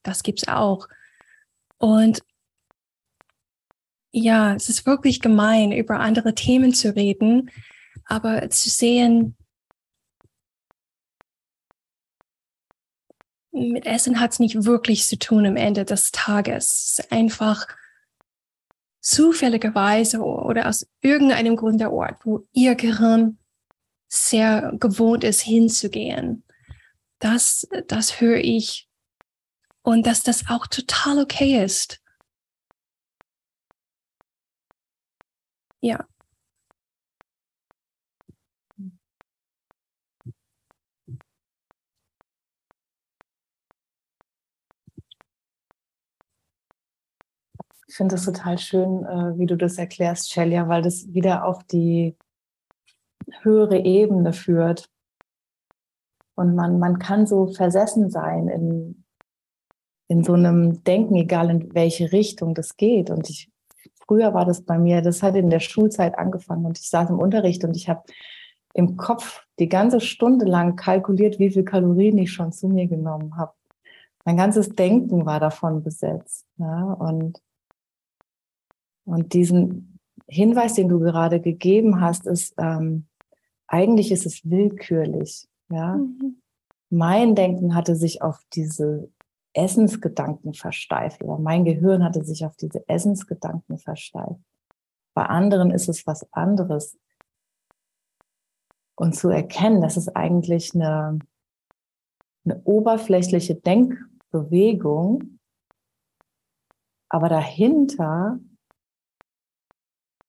Das 0.02 0.22
gibt's 0.22 0.48
auch. 0.48 0.88
Und 1.78 2.22
ja, 4.12 4.54
es 4.54 4.68
ist 4.68 4.86
wirklich 4.86 5.20
gemein, 5.20 5.72
über 5.72 5.98
andere 6.00 6.34
Themen 6.34 6.74
zu 6.74 6.94
reden, 6.94 7.50
aber 8.04 8.48
zu 8.50 8.68
sehen, 8.68 9.36
mit 13.52 13.86
Essen 13.86 14.20
hat 14.20 14.32
es 14.32 14.38
nicht 14.38 14.64
wirklich 14.64 15.06
zu 15.06 15.18
tun 15.18 15.46
am 15.46 15.56
Ende 15.56 15.84
des 15.84 16.10
Tages. 16.10 16.70
Es 16.70 16.98
ist 16.98 17.12
einfach 17.12 17.66
zufälligerweise 19.00 20.20
oder 20.20 20.68
aus 20.68 20.86
irgendeinem 21.00 21.56
Grund 21.56 21.80
der 21.80 21.92
Ort, 21.92 22.24
wo 22.24 22.46
ihr 22.52 22.74
Gehirn 22.74 23.38
sehr 24.08 24.72
gewohnt 24.78 25.24
ist, 25.24 25.40
hinzugehen. 25.40 26.44
Das, 27.18 27.66
das 27.88 28.20
höre 28.20 28.38
ich. 28.38 28.88
Und 29.82 30.06
dass 30.06 30.22
das 30.22 30.48
auch 30.48 30.66
total 30.66 31.18
okay 31.18 31.62
ist. 31.64 32.01
Ja. 35.82 36.06
Ich 47.88 47.96
finde 47.96 48.14
das 48.14 48.24
total 48.24 48.56
schön, 48.58 49.04
äh, 49.04 49.38
wie 49.38 49.44
du 49.44 49.56
das 49.56 49.76
erklärst, 49.76 50.30
Celia, 50.30 50.66
weil 50.66 50.80
das 50.80 51.12
wieder 51.12 51.44
auf 51.44 51.62
die 51.64 52.16
höhere 53.42 53.78
Ebene 53.80 54.32
führt. 54.32 54.88
Und 56.34 56.54
man, 56.54 56.78
man 56.78 56.98
kann 56.98 57.26
so 57.26 57.48
versessen 57.48 58.08
sein 58.08 58.48
in, 58.48 59.04
in 60.08 60.24
so 60.24 60.32
einem 60.32 60.82
Denken, 60.84 61.16
egal 61.16 61.50
in 61.50 61.74
welche 61.74 62.12
Richtung 62.12 62.54
das 62.54 62.78
geht. 62.78 63.10
Und 63.10 63.28
ich, 63.28 63.51
früher 64.12 64.34
war 64.34 64.44
das 64.44 64.60
bei 64.60 64.78
mir, 64.78 65.00
das 65.00 65.22
hat 65.22 65.36
in 65.36 65.48
der 65.48 65.60
Schulzeit 65.60 66.18
angefangen 66.18 66.66
und 66.66 66.78
ich 66.78 66.90
saß 66.90 67.08
im 67.08 67.18
Unterricht 67.18 67.64
und 67.64 67.74
ich 67.74 67.88
habe 67.88 68.02
im 68.74 68.98
Kopf 68.98 69.46
die 69.58 69.70
ganze 69.70 70.00
Stunde 70.00 70.44
lang 70.44 70.76
kalkuliert, 70.76 71.38
wie 71.38 71.50
viel 71.50 71.64
Kalorien 71.64 72.18
ich 72.18 72.30
schon 72.30 72.52
zu 72.52 72.68
mir 72.68 72.86
genommen 72.88 73.38
habe. 73.38 73.52
Mein 74.26 74.36
ganzes 74.36 74.68
Denken 74.68 75.24
war 75.24 75.40
davon 75.40 75.82
besetzt. 75.82 76.44
Ja, 76.58 76.92
und 76.92 77.40
und 79.04 79.32
diesen 79.32 79.98
Hinweis, 80.28 80.74
den 80.74 80.88
du 80.88 81.00
gerade 81.00 81.40
gegeben 81.40 82.02
hast, 82.02 82.26
ist, 82.26 82.54
ähm, 82.58 83.06
eigentlich 83.66 84.12
ist 84.12 84.26
es 84.26 84.48
willkürlich. 84.48 85.48
Ja? 85.70 85.96
Mhm. 85.96 86.36
Mein 86.90 87.34
Denken 87.34 87.74
hatte 87.74 87.96
sich 87.96 88.22
auf 88.22 88.44
diese 88.52 89.08
Essensgedanken 89.54 90.54
versteift 90.54 91.22
oder 91.22 91.38
mein 91.38 91.64
Gehirn 91.64 92.04
hatte 92.04 92.24
sich 92.24 92.44
auf 92.44 92.56
diese 92.56 92.88
Essensgedanken 92.88 93.78
versteift. 93.78 94.40
Bei 95.14 95.26
anderen 95.26 95.70
ist 95.70 95.88
es 95.88 96.06
was 96.06 96.30
anderes. 96.32 96.98
Und 98.94 99.14
zu 99.14 99.28
erkennen, 99.28 99.82
dass 99.82 99.96
es 99.96 100.08
eigentlich 100.08 100.74
eine, 100.74 101.18
eine 102.44 102.62
oberflächliche 102.64 103.54
Denkbewegung, 103.54 105.38
aber 107.08 107.28
dahinter 107.28 108.38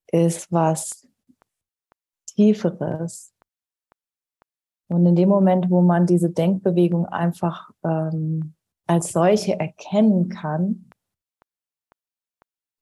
ist 0.07 0.51
was 0.51 1.07
Tieferes. 2.27 3.33
Und 4.87 5.05
in 5.05 5.15
dem 5.15 5.29
Moment, 5.29 5.69
wo 5.69 5.81
man 5.81 6.05
diese 6.05 6.29
Denkbewegung 6.29 7.05
einfach 7.05 7.71
ähm, 7.83 8.55
als 8.87 9.11
solche 9.11 9.59
erkennen 9.59 10.29
kann, 10.29 10.89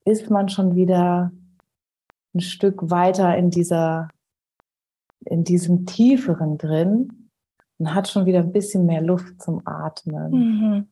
ist 0.06 0.30
man 0.30 0.50
schon 0.50 0.76
wieder 0.76 1.32
ein 2.34 2.42
Stück 2.42 2.90
weiter 2.90 3.38
in 3.38 3.50
dieser, 3.50 4.10
in 5.26 5.44
diesem 5.44 5.86
Tieferen 5.86 6.58
drin 6.58 7.30
und 7.78 7.94
hat 7.94 8.08
schon 8.08 8.26
wieder 8.26 8.40
ein 8.40 8.52
bisschen 8.52 8.86
mehr 8.86 9.02
Luft 9.02 9.42
zum 9.42 9.66
Atmen. 9.66 10.32
Mhm. 10.32 10.88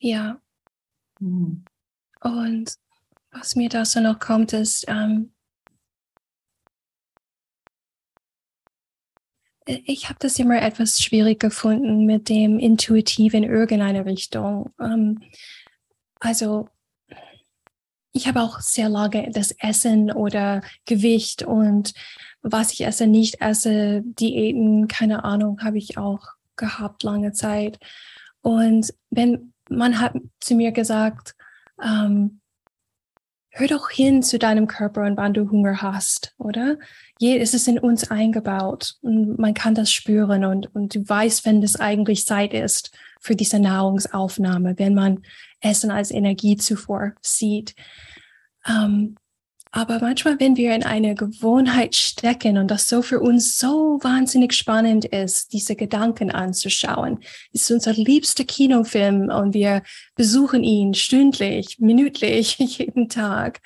Ja, 0.00 0.40
Mhm. 1.20 1.64
Und 2.20 2.74
was 3.30 3.56
mir 3.56 3.68
da 3.68 3.84
so 3.84 4.00
noch 4.00 4.18
kommt, 4.18 4.52
ist, 4.52 4.84
ähm, 4.88 5.32
ich 9.68 10.08
habe 10.08 10.18
das 10.20 10.38
immer 10.38 10.62
etwas 10.62 11.02
schwierig 11.02 11.40
gefunden 11.40 12.06
mit 12.06 12.28
dem 12.30 12.58
Intuitiv 12.58 13.34
in 13.34 13.44
irgendeine 13.44 14.06
Richtung. 14.06 14.72
Ähm, 14.80 15.20
also 16.20 16.68
ich 18.12 18.26
habe 18.26 18.40
auch 18.40 18.60
sehr 18.60 18.88
lange 18.88 19.30
das 19.30 19.52
Essen 19.58 20.10
oder 20.10 20.62
Gewicht 20.86 21.42
und 21.42 21.92
was 22.40 22.72
ich 22.72 22.86
esse, 22.86 23.06
nicht 23.06 23.40
esse, 23.40 24.02
Diäten, 24.04 24.88
keine 24.88 25.24
Ahnung, 25.24 25.60
habe 25.62 25.76
ich 25.76 25.98
auch 25.98 26.28
gehabt 26.56 27.02
lange 27.02 27.32
Zeit. 27.32 27.78
Und 28.40 28.94
wenn 29.10 29.52
man 29.68 30.00
hat 30.00 30.14
zu 30.40 30.54
mir 30.54 30.72
gesagt, 30.72 31.34
ähm, 31.82 32.40
hör 33.58 33.66
doch 33.66 33.90
hin 33.90 34.22
zu 34.22 34.38
deinem 34.38 34.68
Körper 34.68 35.02
und 35.02 35.16
wann 35.16 35.34
du 35.34 35.50
Hunger 35.50 35.82
hast, 35.82 36.34
oder? 36.38 36.78
Je, 37.18 37.38
es 37.38 37.54
ist 37.54 37.66
in 37.66 37.78
uns 37.78 38.10
eingebaut 38.10 38.96
und 39.02 39.38
man 39.38 39.52
kann 39.52 39.74
das 39.74 39.92
spüren 39.92 40.44
und, 40.44 40.74
und 40.74 40.94
du 40.94 41.08
weißt, 41.08 41.44
wenn 41.44 41.62
es 41.62 41.78
eigentlich 41.78 42.24
Zeit 42.24 42.54
ist 42.54 42.92
für 43.20 43.34
diese 43.34 43.58
Nahrungsaufnahme, 43.58 44.78
wenn 44.78 44.94
man 44.94 45.22
Essen 45.60 45.90
als 45.90 46.12
Energiezufuhr 46.12 47.14
sieht. 47.20 47.74
Ähm, 48.64 49.16
aber 49.70 49.98
manchmal, 50.00 50.40
wenn 50.40 50.56
wir 50.56 50.74
in 50.74 50.82
eine 50.82 51.14
Gewohnheit 51.14 51.94
stecken 51.94 52.58
und 52.58 52.70
das 52.70 52.88
so 52.88 53.02
für 53.02 53.20
uns 53.20 53.58
so 53.58 53.98
wahnsinnig 54.02 54.54
spannend 54.54 55.04
ist, 55.04 55.52
diese 55.52 55.76
Gedanken 55.76 56.30
anzuschauen, 56.30 57.20
ist 57.52 57.70
unser 57.70 57.92
liebster 57.92 58.44
Kinofilm 58.44 59.28
und 59.30 59.54
wir 59.54 59.82
besuchen 60.14 60.64
ihn 60.64 60.94
stündlich, 60.94 61.78
minütlich, 61.78 62.58
jeden 62.58 63.08
Tag, 63.08 63.60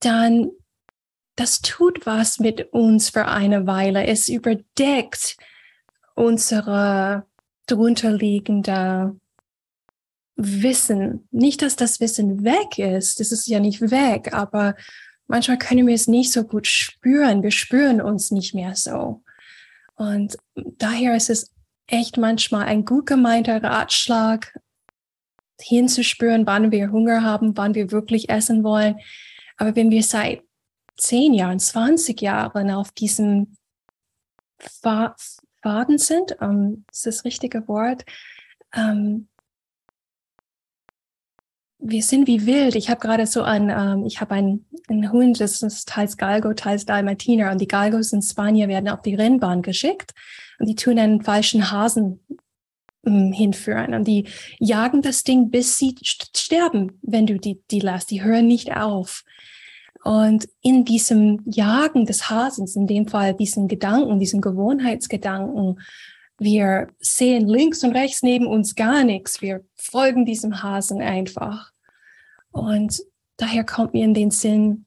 dann 0.00 0.50
das 1.36 1.62
tut 1.62 2.04
was 2.04 2.38
mit 2.38 2.72
uns 2.72 3.10
für 3.10 3.26
eine 3.26 3.66
Weile. 3.66 4.06
Es 4.06 4.28
überdeckt 4.28 5.36
unsere 6.14 7.24
drunterliegende 7.66 9.16
Wissen. 10.42 11.28
Nicht, 11.30 11.62
dass 11.62 11.76
das 11.76 12.00
Wissen 12.00 12.44
weg 12.44 12.78
ist, 12.78 13.20
das 13.20 13.32
ist 13.32 13.46
ja 13.46 13.60
nicht 13.60 13.80
weg, 13.80 14.32
aber 14.32 14.74
manchmal 15.26 15.58
können 15.58 15.86
wir 15.86 15.94
es 15.94 16.08
nicht 16.08 16.32
so 16.32 16.44
gut 16.44 16.66
spüren. 16.66 17.42
Wir 17.42 17.50
spüren 17.50 18.00
uns 18.00 18.30
nicht 18.30 18.54
mehr 18.54 18.74
so. 18.74 19.22
Und 19.96 20.36
daher 20.54 21.14
ist 21.14 21.30
es 21.30 21.52
echt 21.86 22.16
manchmal 22.16 22.64
ein 22.66 22.84
gut 22.84 23.06
gemeinter 23.06 23.62
Ratschlag, 23.62 24.58
hinzuspüren, 25.62 26.46
wann 26.46 26.72
wir 26.72 26.90
Hunger 26.90 27.22
haben, 27.22 27.56
wann 27.56 27.74
wir 27.74 27.90
wirklich 27.90 28.30
essen 28.30 28.64
wollen. 28.64 28.98
Aber 29.56 29.76
wenn 29.76 29.90
wir 29.90 30.02
seit 30.02 30.42
zehn 30.96 31.34
Jahren, 31.34 31.58
20 31.58 32.20
Jahren 32.20 32.70
auf 32.70 32.92
diesem 32.92 33.56
Faden 34.58 35.98
sind, 35.98 36.36
ähm, 36.40 36.84
ist 36.90 37.06
das 37.06 37.24
richtige 37.24 37.66
Wort, 37.68 38.04
ähm, 38.74 39.28
wir 41.82 42.02
sind 42.02 42.26
wie 42.26 42.46
wild. 42.46 42.74
Ich 42.74 42.90
habe 42.90 43.00
gerade 43.00 43.26
so 43.26 43.42
ein, 43.42 43.70
ähm, 43.70 44.04
ich 44.06 44.20
habe 44.20 44.34
einen, 44.34 44.66
einen 44.88 45.10
Hund, 45.12 45.40
das 45.40 45.62
ist 45.62 45.88
teils 45.88 46.16
Galgo, 46.16 46.52
teils 46.54 46.84
Dalmatiner. 46.84 47.50
Und 47.50 47.60
die 47.60 47.68
Galgos 47.68 48.12
in 48.12 48.22
Spanien 48.22 48.68
werden 48.68 48.88
auf 48.88 49.02
die 49.02 49.14
Rennbahn 49.14 49.62
geschickt 49.62 50.12
und 50.58 50.68
die 50.68 50.74
tun 50.74 50.98
einen 50.98 51.22
falschen 51.22 51.70
Hasen 51.70 52.20
ähm, 53.06 53.32
hinführen. 53.32 53.94
Und 53.94 54.06
die 54.06 54.26
jagen 54.58 55.02
das 55.02 55.24
Ding, 55.24 55.50
bis 55.50 55.78
sie 55.78 55.94
sterben, 56.02 56.98
wenn 57.02 57.26
du 57.26 57.38
die, 57.38 57.60
die 57.70 57.80
lässt. 57.80 58.10
Die 58.10 58.22
hören 58.22 58.46
nicht 58.46 58.76
auf. 58.76 59.24
Und 60.02 60.48
in 60.62 60.84
diesem 60.84 61.42
Jagen 61.44 62.06
des 62.06 62.30
Hasens, 62.30 62.74
in 62.76 62.86
dem 62.86 63.06
Fall 63.06 63.34
diesen 63.34 63.68
Gedanken, 63.68 64.18
diesen 64.18 64.40
Gewohnheitsgedanken, 64.40 65.78
wir 66.40 66.88
sehen 67.00 67.46
links 67.46 67.84
und 67.84 67.94
rechts 67.94 68.22
neben 68.22 68.46
uns 68.46 68.74
gar 68.74 69.04
nichts. 69.04 69.42
Wir 69.42 69.62
folgen 69.76 70.24
diesem 70.24 70.62
Hasen 70.62 71.02
einfach. 71.02 71.70
Und 72.50 73.02
daher 73.36 73.62
kommt 73.62 73.92
mir 73.92 74.04
in 74.04 74.14
den 74.14 74.30
Sinn, 74.30 74.86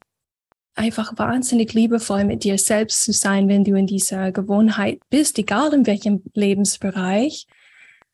einfach 0.73 1.15
wahnsinnig 1.17 1.73
liebevoll 1.73 2.23
mit 2.23 2.43
dir 2.43 2.57
selbst 2.57 3.03
zu 3.03 3.13
sein, 3.13 3.47
wenn 3.47 3.63
du 3.63 3.75
in 3.75 3.85
dieser 3.85 4.31
Gewohnheit 4.31 4.99
bist, 5.11 5.37
egal 5.37 5.71
in 5.73 5.85
welchem 5.85 6.23
Lebensbereich, 6.33 7.45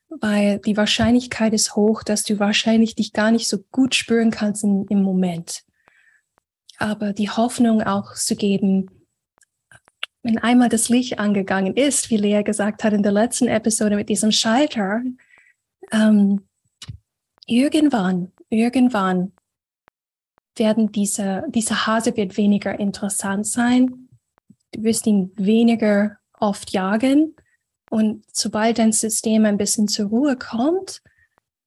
weil 0.10 0.60
die 0.60 0.76
Wahrscheinlichkeit 0.76 1.54
ist 1.54 1.78
hoch, 1.78 2.04
dass 2.04 2.26
du 2.26 2.40
wahrscheinlich 2.40 2.96
dich 2.96 3.14
gar 3.14 3.32
nicht 3.32 3.48
so 3.48 3.60
gut 3.72 3.96
spüren 3.96 4.32
kannst 4.32 4.66
in, 4.66 4.86
im 4.90 5.02
Moment. 5.02 5.64
Aber 6.78 7.14
die 7.14 7.30
Hoffnung 7.30 7.82
auch 7.84 8.16
zu 8.16 8.36
geben, 8.36 8.99
wenn 10.24 10.38
einmal 10.38 10.70
das 10.70 10.90
Licht 10.90 11.20
angegangen 11.20 11.76
ist, 11.76 12.10
wie 12.10 12.18
Lea 12.18 12.44
gesagt 12.44 12.84
hat 12.84 12.94
in 12.94 13.04
der 13.04 13.12
letzten 13.12 13.48
Episode 13.48 13.96
mit 13.96 14.10
diesem 14.10 14.32
Schalter, 14.32 15.02
ähm, 15.92 16.42
irgendwann, 17.46 18.32
irgendwann 18.50 19.32
werden 20.56 20.92
diese, 20.92 21.44
dieser 21.50 21.88
Hase 21.88 22.16
wird 22.18 22.38
weniger 22.38 22.78
interessant 22.80 23.48
sein. 23.48 24.10
Du 24.74 24.84
wirst 24.84 25.08
ihn 25.08 25.32
weniger 25.36 26.18
oft 26.40 26.72
jagen. 26.72 27.36
Und 27.90 28.24
sobald 28.32 28.78
dein 28.78 28.92
System 28.92 29.46
ein 29.46 29.58
bisschen 29.58 29.88
zur 29.88 30.08
Ruhe 30.08 30.36
kommt, 30.36 31.02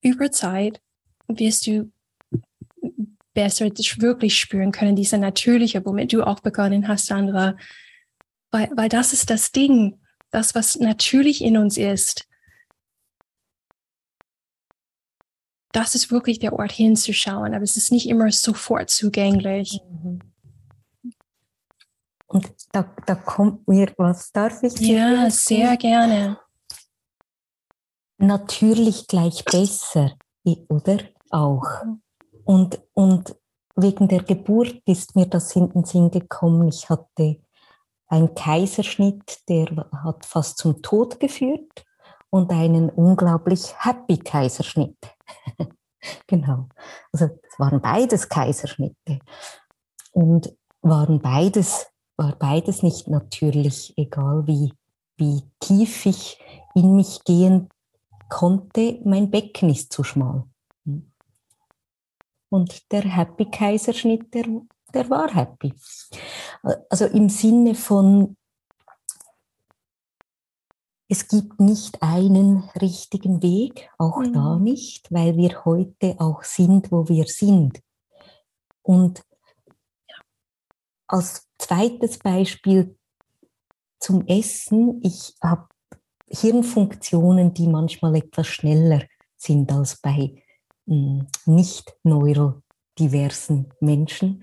über 0.02 0.30
Zeit 0.30 0.80
wirst 1.26 1.66
du 1.66 1.90
besser 3.34 3.64
wirklich 3.66 4.38
spüren 4.38 4.72
können, 4.72 4.94
diese 4.94 5.18
natürliche, 5.18 5.84
womit 5.84 6.12
du 6.12 6.22
auch 6.22 6.40
begonnen 6.40 6.86
hast, 6.86 7.06
Sandra, 7.06 7.56
weil, 8.52 8.70
weil 8.76 8.88
das 8.88 9.12
ist 9.12 9.30
das 9.30 9.50
Ding, 9.50 9.98
das, 10.30 10.54
was 10.54 10.78
natürlich 10.78 11.42
in 11.42 11.56
uns 11.56 11.76
ist. 11.76 12.28
Das 15.72 15.94
ist 15.94 16.10
wirklich 16.10 16.38
der 16.38 16.52
Ort 16.52 16.72
hinzuschauen, 16.72 17.54
aber 17.54 17.64
es 17.64 17.76
ist 17.76 17.90
nicht 17.90 18.08
immer 18.08 18.30
sofort 18.30 18.90
zugänglich. 18.90 19.80
Mhm. 19.88 20.20
Und 22.26 22.50
da, 22.72 22.90
da 23.06 23.14
kommt 23.14 23.68
mir 23.68 23.92
was, 23.98 24.32
darf 24.32 24.62
ich? 24.62 24.78
Ja, 24.80 25.28
sehr 25.30 25.76
gerne. 25.76 26.38
Natürlich 28.16 29.06
gleich 29.06 29.44
besser, 29.44 30.16
oder? 30.68 30.98
Auch. 31.28 31.66
Und, 32.44 32.80
und 32.94 33.36
wegen 33.76 34.08
der 34.08 34.22
Geburt 34.22 34.80
ist 34.86 35.14
mir 35.14 35.26
das 35.26 35.54
in 35.56 35.70
den 35.72 35.84
Sinn 35.84 36.10
gekommen. 36.10 36.68
Ich 36.68 36.88
hatte 36.88 37.38
ein 38.12 38.34
Kaiserschnitt, 38.34 39.48
der 39.48 39.88
hat 40.04 40.26
fast 40.26 40.58
zum 40.58 40.82
Tod 40.82 41.18
geführt 41.18 41.86
und 42.28 42.50
einen 42.50 42.90
unglaublich 42.90 43.72
happy 43.78 44.18
Kaiserschnitt. 44.18 44.98
genau. 46.26 46.68
Also 47.10 47.30
es 47.42 47.58
waren 47.58 47.80
beides 47.80 48.28
Kaiserschnitte 48.28 49.20
und 50.12 50.54
waren 50.82 51.20
beides 51.20 51.86
war 52.18 52.36
beides 52.36 52.82
nicht 52.82 53.08
natürlich, 53.08 53.94
egal 53.96 54.46
wie 54.46 54.74
wie 55.16 55.42
tief 55.60 56.04
ich 56.04 56.38
in 56.74 56.94
mich 56.94 57.24
gehen 57.24 57.70
konnte, 58.28 59.00
mein 59.04 59.30
Becken 59.30 59.70
ist 59.70 59.90
zu 59.90 60.04
schmal. 60.04 60.44
Und 62.50 62.92
der 62.92 63.04
Happy 63.04 63.46
Kaiserschnitt, 63.46 64.34
der 64.34 64.44
der 64.94 65.08
war 65.10 65.32
happy. 65.34 65.74
Also 66.88 67.06
im 67.06 67.28
Sinne 67.28 67.74
von, 67.74 68.36
es 71.08 71.28
gibt 71.28 71.60
nicht 71.60 72.02
einen 72.02 72.70
richtigen 72.80 73.42
Weg, 73.42 73.90
auch 73.98 74.20
mhm. 74.20 74.32
da 74.32 74.58
nicht, 74.58 75.12
weil 75.12 75.36
wir 75.36 75.64
heute 75.64 76.16
auch 76.18 76.42
sind, 76.42 76.90
wo 76.90 77.08
wir 77.08 77.26
sind. 77.26 77.80
Und 78.82 79.22
als 81.06 81.48
zweites 81.58 82.18
Beispiel 82.18 82.96
zum 84.00 84.26
Essen, 84.26 85.00
ich 85.04 85.34
habe 85.42 85.68
Hirnfunktionen, 86.28 87.52
die 87.52 87.68
manchmal 87.68 88.16
etwas 88.16 88.46
schneller 88.46 89.02
sind 89.36 89.70
als 89.70 90.00
bei 90.00 90.42
hm, 90.86 91.26
nicht 91.44 91.94
neurodiversen 92.02 93.72
Menschen. 93.80 94.42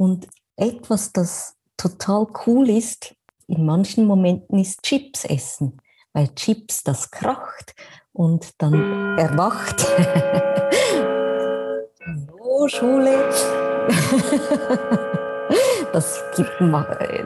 Und 0.00 0.28
etwas, 0.56 1.12
das 1.12 1.56
total 1.76 2.26
cool 2.46 2.70
ist, 2.70 3.14
in 3.48 3.66
manchen 3.66 4.06
Momenten 4.06 4.58
ist 4.58 4.82
Chips 4.82 5.26
essen, 5.26 5.76
weil 6.14 6.34
Chips 6.36 6.82
das 6.82 7.10
kracht 7.10 7.74
und 8.14 8.48
dann 8.62 9.18
erwacht. 9.18 9.86
Hallo 12.06 12.66
Schule. 12.68 13.28
Das 15.92 16.22
gibt, 16.36 16.52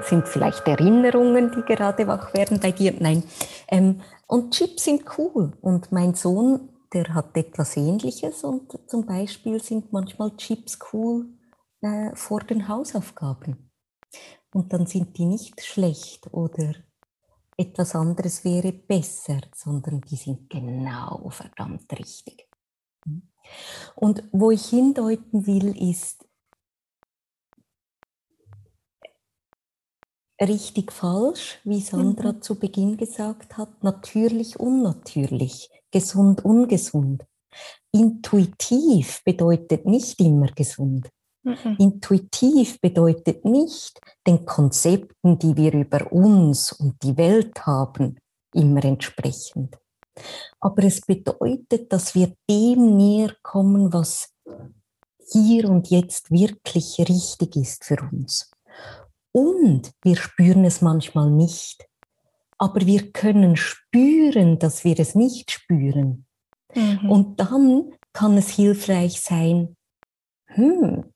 sind 0.09 0.27
vielleicht 0.27 0.67
Erinnerungen, 0.67 1.53
die 1.55 1.61
gerade 1.71 2.07
wach 2.07 2.33
werden 2.33 2.59
bei 2.61 2.73
dir. 2.73 2.95
Nein. 2.99 3.23
Ähm, 3.69 4.01
und 4.27 4.55
Chips 4.55 4.85
sind 4.85 5.03
cool. 5.19 5.53
Und 5.61 5.93
mein 5.93 6.15
Sohn, 6.15 6.71
der 6.95 7.13
hat 7.13 7.37
etwas 7.37 7.77
Ähnliches. 7.77 8.43
Und 8.43 8.73
zum 8.87 9.05
Beispiel 9.05 9.63
sind 9.63 9.93
manchmal 9.93 10.35
Chips 10.39 10.79
cool 10.95 11.27
äh, 11.85 12.17
vor 12.17 12.41
den 12.41 12.67
Hausaufgaben. 12.67 13.71
Und 14.53 14.73
dann 14.73 14.87
sind 14.87 15.19
die 15.19 15.27
nicht 15.27 15.63
schlecht 15.63 16.33
oder 16.33 16.75
etwas 17.57 17.95
anderes 17.95 18.45
wäre 18.45 18.73
besser, 18.73 19.41
sondern 19.55 20.01
die 20.01 20.17
sind 20.17 20.49
genau 20.49 21.29
verdammt 21.31 21.93
richtig. 21.93 22.49
Und 23.95 24.25
wo 24.33 24.51
ich 24.51 24.67
hindeuten 24.67 25.47
will, 25.47 25.77
ist 25.91 26.27
richtig 30.41 30.91
falsch, 30.91 31.61
wie 31.65 31.81
Sandra 31.81 32.33
mhm. 32.33 32.43
zu 32.43 32.59
Beginn 32.59 32.97
gesagt 32.97 33.59
hat, 33.59 33.85
natürlich 33.85 34.59
unnatürlich, 34.59 35.71
gesund 35.91 36.45
ungesund. 36.45 37.25
Intuitiv 37.93 39.23
bedeutet 39.25 39.87
nicht 39.87 40.19
immer 40.21 40.47
gesund. 40.47 41.11
Mhm. 41.45 41.77
Intuitiv 41.79 42.81
bedeutet 42.81 43.45
nicht 43.45 44.01
den 44.27 44.45
Konzepten, 44.47 45.39
die 45.39 45.57
wir 45.57 45.73
über 45.73 46.11
uns 46.11 46.73
und 46.73 47.03
die 47.03 47.17
Welt 47.17 47.67
haben, 47.67 48.19
immer 48.55 48.85
entsprechend. 48.85 49.77
Aber 50.61 50.85
es 50.85 51.01
bedeutet, 51.03 51.93
dass 51.93 52.15
wir 52.15 52.33
dem 52.49 52.97
näher 52.97 53.35
kommen, 53.43 53.93
was 53.93 54.33
hier 55.33 55.69
und 55.69 55.89
jetzt 55.91 56.31
wirklich 56.31 56.99
richtig 56.99 57.57
ist 57.57 57.85
für 57.85 57.99
uns. 58.11 58.51
Und 59.33 59.93
wir 60.03 60.17
spüren 60.17 60.65
es 60.65 60.81
manchmal 60.81 61.31
nicht. 61.31 61.87
Aber 62.57 62.87
wir 62.87 63.11
können 63.13 63.57
spüren, 63.57 64.59
dass 64.59 64.85
wir 64.85 64.99
es 64.99 65.15
nicht 65.15 65.51
spüren. 65.51 66.25
Mhm. 66.75 67.11
Und 67.11 67.41
dann 67.41 67.93
kann 68.13 68.37
es 68.39 68.49
hilfreich 68.49 69.21
sein, 69.21 69.77
hm, 70.47 71.13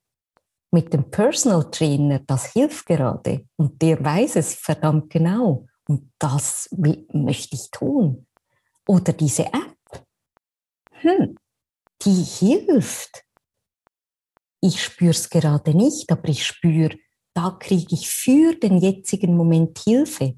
mit 0.71 0.93
dem 0.93 1.11
Personal 1.11 1.71
Trainer, 1.71 2.21
das 2.21 2.53
hilft 2.53 2.87
gerade 2.87 3.47
und 3.57 3.81
der 3.81 4.03
weiß 4.05 4.37
es 4.37 4.55
verdammt 4.55 5.11
genau 5.11 5.67
und 5.89 6.13
das 6.19 6.69
möchte 6.71 7.57
ich 7.57 7.71
tun. 7.71 8.27
Oder 8.87 9.13
diese 9.13 9.47
App, 9.47 10.07
hm, 10.93 11.37
die 12.03 12.23
hilft. 12.23 13.25
Ich 14.61 14.83
spüre 14.83 15.11
es 15.11 15.31
gerade 15.31 15.75
nicht, 15.75 16.11
aber 16.11 16.29
ich 16.29 16.45
spüre, 16.45 16.97
da 17.35 17.57
kriege 17.59 17.95
ich 17.95 18.09
für 18.09 18.55
den 18.55 18.79
jetzigen 18.79 19.37
Moment 19.37 19.79
Hilfe. 19.79 20.35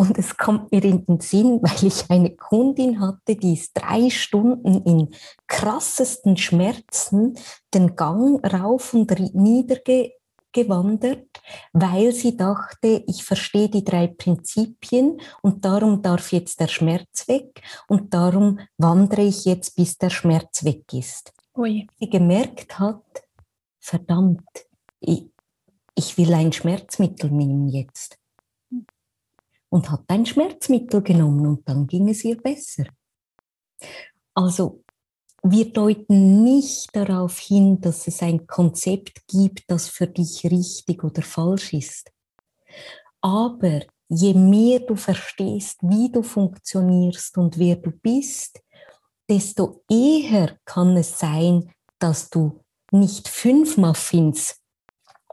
Und 0.00 0.16
es 0.16 0.38
kommt 0.38 0.72
mir 0.72 0.82
in 0.82 1.04
den 1.04 1.20
Sinn, 1.20 1.58
weil 1.62 1.86
ich 1.86 2.08
eine 2.08 2.34
Kundin 2.34 3.02
hatte, 3.02 3.36
die 3.36 3.52
ist 3.52 3.72
drei 3.74 4.08
Stunden 4.08 4.82
in 4.84 5.14
krassesten 5.46 6.38
Schmerzen 6.38 7.36
den 7.74 7.96
Gang 7.96 8.42
rauf 8.50 8.94
und 8.94 9.10
nieder 9.34 9.76
gewandert, 10.52 11.42
weil 11.74 12.12
sie 12.12 12.34
dachte, 12.34 13.04
ich 13.06 13.22
verstehe 13.22 13.68
die 13.68 13.84
drei 13.84 14.06
Prinzipien 14.06 15.20
und 15.42 15.66
darum 15.66 16.00
darf 16.00 16.32
jetzt 16.32 16.60
der 16.60 16.68
Schmerz 16.68 17.28
weg 17.28 17.60
und 17.86 18.14
darum 18.14 18.58
wandere 18.78 19.24
ich 19.24 19.44
jetzt, 19.44 19.76
bis 19.76 19.98
der 19.98 20.08
Schmerz 20.08 20.64
weg 20.64 20.90
ist. 20.94 21.34
Ui. 21.54 21.86
Sie 21.98 22.08
gemerkt 22.08 22.78
hat, 22.78 23.04
verdammt, 23.78 24.48
ich, 25.00 25.26
ich 25.94 26.16
will 26.16 26.32
ein 26.32 26.54
Schmerzmittel 26.54 27.30
nehmen 27.30 27.68
jetzt 27.68 28.19
und 29.70 29.90
hat 29.90 30.04
ein 30.08 30.26
Schmerzmittel 30.26 31.02
genommen 31.02 31.46
und 31.46 31.68
dann 31.68 31.86
ging 31.86 32.08
es 32.08 32.24
ihr 32.24 32.36
besser. 32.36 32.84
Also 34.34 34.82
wir 35.42 35.72
deuten 35.72 36.44
nicht 36.44 36.94
darauf 36.94 37.38
hin, 37.38 37.80
dass 37.80 38.06
es 38.06 38.22
ein 38.22 38.46
Konzept 38.46 39.26
gibt, 39.26 39.64
das 39.68 39.88
für 39.88 40.06
dich 40.06 40.44
richtig 40.44 41.02
oder 41.02 41.22
falsch 41.22 41.72
ist. 41.72 42.10
Aber 43.22 43.80
je 44.08 44.34
mehr 44.34 44.80
du 44.80 44.96
verstehst, 44.96 45.78
wie 45.82 46.10
du 46.10 46.22
funktionierst 46.22 47.38
und 47.38 47.58
wer 47.58 47.76
du 47.76 47.90
bist, 47.90 48.60
desto 49.28 49.82
eher 49.88 50.58
kann 50.64 50.96
es 50.96 51.18
sein, 51.18 51.72
dass 51.98 52.28
du 52.28 52.60
nicht 52.90 53.28
fünf 53.28 53.76
Muffins 53.76 54.60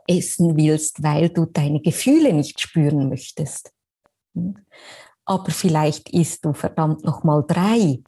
essen 0.08 0.56
willst, 0.56 1.02
weil 1.04 1.30
du 1.30 1.46
deine 1.46 1.82
Gefühle 1.82 2.32
nicht 2.32 2.62
spüren 2.62 3.10
möchtest, 3.10 3.72
aber 5.26 5.52
vielleicht 5.52 6.10
isst 6.10 6.46
du 6.46 6.54
verdammt 6.54 7.04
noch 7.04 7.24
mal 7.24 7.44
drei 7.46 8.02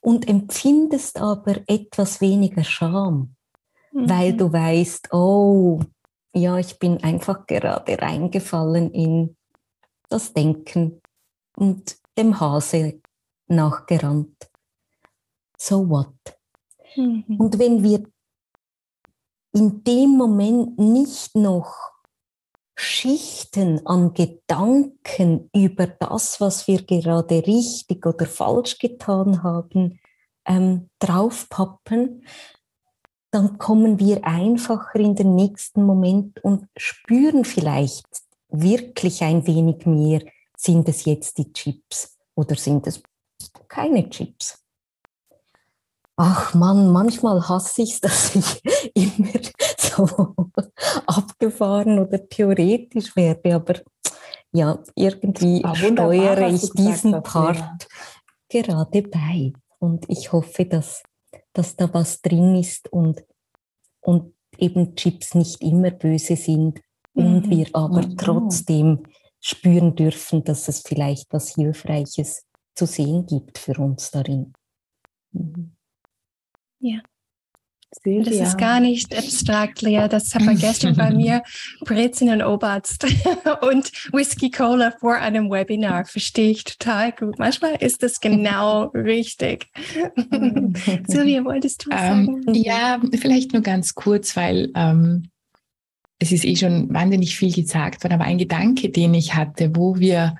und 0.00 0.28
empfindest 0.28 1.18
aber 1.18 1.56
etwas 1.66 2.20
weniger 2.20 2.64
Scham, 2.64 3.34
mhm. 3.92 4.08
weil 4.08 4.36
du 4.36 4.52
weißt, 4.52 5.12
oh, 5.12 5.80
ja, 6.34 6.58
ich 6.58 6.78
bin 6.78 7.02
einfach 7.02 7.46
gerade 7.46 7.98
reingefallen 7.98 8.90
in 8.92 9.36
das 10.08 10.32
Denken 10.32 11.00
und 11.56 11.96
dem 12.16 12.38
Hase 12.38 13.00
nachgerannt. 13.48 14.50
So 15.56 15.88
what? 15.88 16.14
Mhm. 16.94 17.24
Und 17.38 17.58
wenn 17.58 17.82
wir 17.82 18.04
in 19.52 19.82
dem 19.82 20.10
Moment 20.10 20.78
nicht 20.78 21.34
noch 21.34 21.95
Schichten 22.76 23.86
an 23.86 24.12
Gedanken 24.12 25.48
über 25.54 25.86
das, 25.86 26.40
was 26.40 26.68
wir 26.68 26.82
gerade 26.84 27.46
richtig 27.46 28.04
oder 28.04 28.26
falsch 28.26 28.78
getan 28.78 29.42
haben, 29.42 29.98
ähm, 30.44 30.90
draufpappen, 30.98 32.24
dann 33.30 33.58
kommen 33.58 33.98
wir 33.98 34.24
einfacher 34.24 34.98
in 35.00 35.14
den 35.14 35.34
nächsten 35.34 35.82
Moment 35.82 36.42
und 36.44 36.68
spüren 36.76 37.44
vielleicht 37.44 38.06
wirklich 38.48 39.22
ein 39.22 39.46
wenig 39.46 39.86
mehr, 39.86 40.22
sind 40.56 40.88
es 40.88 41.04
jetzt 41.04 41.38
die 41.38 41.52
Chips 41.52 42.16
oder 42.34 42.56
sind 42.56 42.86
es 42.86 43.02
keine 43.68 44.08
Chips. 44.08 44.62
Ach 46.16 46.54
man, 46.54 46.90
manchmal 46.90 47.46
hasse 47.48 47.82
ich 47.82 47.94
es, 47.94 48.00
dass 48.00 48.34
ich 48.34 48.62
immer 48.94 49.32
so 49.96 50.34
abgefahren 51.06 51.98
oder 51.98 52.28
theoretisch 52.28 53.14
werde, 53.16 53.54
aber 53.54 53.74
ja, 54.52 54.82
irgendwie 54.94 55.62
ah, 55.64 55.74
steuere 55.74 56.48
ich 56.48 56.70
diesen 56.70 57.22
Part 57.22 57.58
ja. 58.52 58.62
gerade 58.62 59.02
bei. 59.02 59.52
Und 59.78 60.08
ich 60.08 60.32
hoffe, 60.32 60.64
dass, 60.64 61.02
dass 61.52 61.76
da 61.76 61.92
was 61.92 62.22
drin 62.22 62.56
ist 62.56 62.90
und, 62.92 63.24
und 64.00 64.34
eben 64.58 64.96
Chips 64.96 65.34
nicht 65.34 65.62
immer 65.62 65.90
böse 65.90 66.36
sind 66.36 66.80
mhm. 67.14 67.26
und 67.26 67.50
wir 67.50 67.66
aber 67.72 68.02
mhm. 68.02 68.16
trotzdem 68.16 69.02
spüren 69.40 69.94
dürfen, 69.94 70.42
dass 70.44 70.68
es 70.68 70.80
vielleicht 70.80 71.32
was 71.32 71.54
Hilfreiches 71.54 72.46
zu 72.74 72.86
sehen 72.86 73.26
gibt 73.26 73.58
für 73.58 73.78
uns 73.78 74.10
darin. 74.10 74.52
Mhm. 75.32 75.76
Ja. 76.80 77.00
Silvia. 78.02 78.24
Das 78.24 78.48
ist 78.48 78.58
gar 78.58 78.80
nicht 78.80 79.16
abstrakt, 79.16 79.82
Lea. 79.82 80.06
Das 80.08 80.34
haben 80.34 80.46
wir 80.46 80.54
gestern 80.54 80.96
bei 80.96 81.10
mir 81.14 81.42
Brezen 81.80 82.28
und 82.30 82.42
Oberst 82.42 83.04
und 83.62 83.92
Whisky 84.12 84.50
Cola 84.50 84.92
vor 84.98 85.16
einem 85.16 85.50
Webinar. 85.50 86.04
Verstehe 86.04 86.50
ich 86.50 86.64
total 86.64 87.12
gut. 87.12 87.38
Manchmal 87.38 87.76
ist 87.76 88.02
das 88.02 88.20
genau 88.20 88.86
richtig. 88.88 89.68
Silvia, 91.06 91.44
wolltest 91.44 91.86
du 91.86 91.90
ähm, 91.90 92.42
sagen? 92.44 92.54
Ja, 92.54 93.00
vielleicht 93.18 93.52
nur 93.52 93.62
ganz 93.62 93.94
kurz, 93.94 94.36
weil 94.36 94.70
ähm, 94.74 95.30
es 96.18 96.32
ist 96.32 96.44
eh 96.44 96.56
schon 96.56 96.92
wahnsinnig 96.92 97.36
viel 97.36 97.52
gesagt 97.52 98.02
worden, 98.02 98.14
aber 98.14 98.24
ein 98.24 98.38
Gedanke, 98.38 98.90
den 98.90 99.14
ich 99.14 99.34
hatte, 99.34 99.74
wo 99.74 99.98
wir 99.98 100.36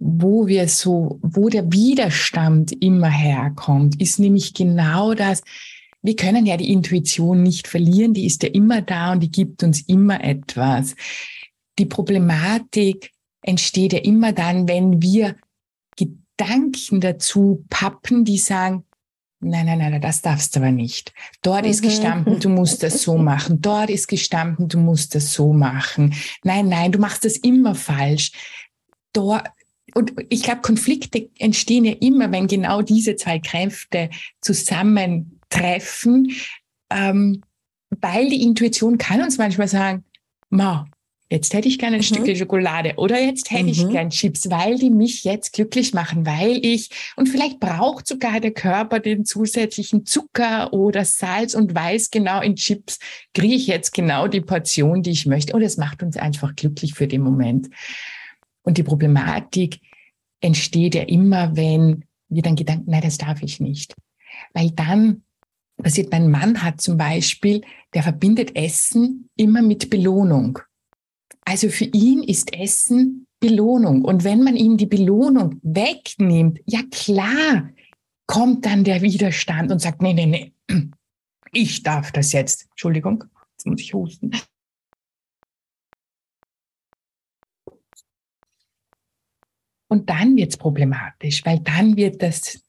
wo 0.00 0.46
wir 0.46 0.68
so, 0.68 1.18
wo 1.22 1.48
der 1.48 1.72
Widerstand 1.72 2.72
immer 2.82 3.08
herkommt, 3.08 4.00
ist 4.02 4.18
nämlich 4.18 4.52
genau 4.52 5.14
das, 5.14 5.42
wir 6.04 6.16
können 6.16 6.44
ja 6.44 6.58
die 6.58 6.70
Intuition 6.70 7.42
nicht 7.42 7.66
verlieren, 7.66 8.12
die 8.12 8.26
ist 8.26 8.42
ja 8.42 8.50
immer 8.50 8.82
da 8.82 9.12
und 9.12 9.20
die 9.20 9.30
gibt 9.30 9.62
uns 9.62 9.80
immer 9.88 10.22
etwas. 10.22 10.94
Die 11.78 11.86
Problematik 11.86 13.10
entsteht 13.40 13.94
ja 13.94 14.00
immer 14.00 14.32
dann, 14.32 14.68
wenn 14.68 15.00
wir 15.00 15.34
Gedanken 15.96 17.00
dazu 17.00 17.64
pappen, 17.70 18.26
die 18.26 18.36
sagen, 18.36 18.84
nein, 19.40 19.64
nein, 19.64 19.78
nein, 19.78 20.00
das 20.02 20.20
darfst 20.20 20.54
du 20.54 20.60
aber 20.60 20.72
nicht. 20.72 21.14
Dort 21.40 21.64
mhm. 21.64 21.70
ist 21.70 21.82
gestanden, 21.82 22.38
du 22.38 22.50
musst 22.50 22.82
das 22.82 23.02
so 23.02 23.16
machen. 23.16 23.62
Dort 23.62 23.88
ist 23.88 24.06
gestanden, 24.06 24.68
du 24.68 24.78
musst 24.78 25.14
das 25.14 25.32
so 25.32 25.54
machen. 25.54 26.14
Nein, 26.42 26.68
nein, 26.68 26.92
du 26.92 26.98
machst 26.98 27.24
das 27.24 27.38
immer 27.38 27.74
falsch. 27.74 28.32
Dort, 29.14 29.48
und 29.94 30.12
ich 30.28 30.42
glaube, 30.42 30.60
Konflikte 30.60 31.30
entstehen 31.38 31.86
ja 31.86 31.94
immer, 31.98 32.30
wenn 32.30 32.46
genau 32.46 32.82
diese 32.82 33.16
zwei 33.16 33.38
Kräfte 33.38 34.10
zusammen 34.42 35.33
treffen, 35.54 36.32
ähm, 36.90 37.42
weil 38.00 38.28
die 38.28 38.42
Intuition 38.42 38.98
kann 38.98 39.22
uns 39.22 39.38
manchmal 39.38 39.68
sagen, 39.68 40.04
ma, 40.50 40.86
jetzt 41.30 41.54
hätte 41.54 41.68
ich 41.68 41.78
gerne 41.78 41.96
ein 41.96 42.00
mhm. 42.00 42.04
Stückchen 42.04 42.36
Schokolade 42.36 42.94
oder 42.96 43.20
jetzt 43.20 43.50
hätte 43.50 43.64
mhm. 43.64 43.68
ich 43.70 43.88
gern 43.88 44.10
Chips, 44.10 44.50
weil 44.50 44.78
die 44.78 44.90
mich 44.90 45.24
jetzt 45.24 45.52
glücklich 45.52 45.94
machen, 45.94 46.26
weil 46.26 46.64
ich, 46.64 46.90
und 47.16 47.28
vielleicht 47.28 47.60
braucht 47.60 48.06
sogar 48.06 48.40
der 48.40 48.52
Körper 48.52 49.00
den 49.00 49.24
zusätzlichen 49.24 50.06
Zucker 50.06 50.72
oder 50.72 51.04
Salz 51.04 51.54
und 51.54 51.74
weiß 51.74 52.10
genau, 52.10 52.40
in 52.40 52.56
Chips 52.56 52.98
kriege 53.32 53.54
ich 53.54 53.66
jetzt 53.66 53.92
genau 53.92 54.28
die 54.28 54.40
Portion, 54.42 55.02
die 55.02 55.10
ich 55.10 55.26
möchte. 55.26 55.54
Und 55.54 55.62
es 55.62 55.76
macht 55.76 56.02
uns 56.02 56.16
einfach 56.16 56.54
glücklich 56.54 56.94
für 56.94 57.08
den 57.08 57.22
Moment. 57.22 57.68
Und 58.62 58.78
die 58.78 58.82
Problematik 58.82 59.80
entsteht 60.40 60.94
ja 60.94 61.02
immer, 61.02 61.56
wenn 61.56 62.04
wir 62.28 62.42
dann 62.42 62.56
Gedanken, 62.56 62.90
nein, 62.90 63.02
das 63.02 63.18
darf 63.18 63.42
ich 63.42 63.60
nicht. 63.60 63.94
Weil 64.52 64.70
dann 64.70 65.22
passiert, 65.82 66.10
mein 66.12 66.30
Mann 66.30 66.62
hat 66.62 66.80
zum 66.80 66.96
Beispiel, 66.96 67.62
der 67.94 68.02
verbindet 68.02 68.56
Essen 68.56 69.28
immer 69.36 69.62
mit 69.62 69.90
Belohnung. 69.90 70.58
Also 71.44 71.68
für 71.68 71.84
ihn 71.84 72.22
ist 72.22 72.54
Essen 72.54 73.26
Belohnung. 73.40 74.04
Und 74.04 74.24
wenn 74.24 74.42
man 74.42 74.56
ihm 74.56 74.76
die 74.76 74.86
Belohnung 74.86 75.60
wegnimmt, 75.62 76.60
ja 76.64 76.80
klar, 76.90 77.70
kommt 78.26 78.64
dann 78.64 78.84
der 78.84 79.02
Widerstand 79.02 79.70
und 79.70 79.80
sagt, 79.80 80.00
nee, 80.00 80.14
nee, 80.14 80.26
nee, 80.26 80.90
ich 81.52 81.82
darf 81.82 82.10
das 82.12 82.32
jetzt. 82.32 82.66
Entschuldigung, 82.70 83.24
jetzt 83.52 83.66
muss 83.66 83.80
ich 83.80 83.92
husten. 83.92 84.30
Und 89.88 90.08
dann 90.10 90.36
wird 90.36 90.50
es 90.50 90.56
problematisch, 90.56 91.44
weil 91.44 91.60
dann 91.60 91.96
wird 91.96 92.22
das, 92.22 92.64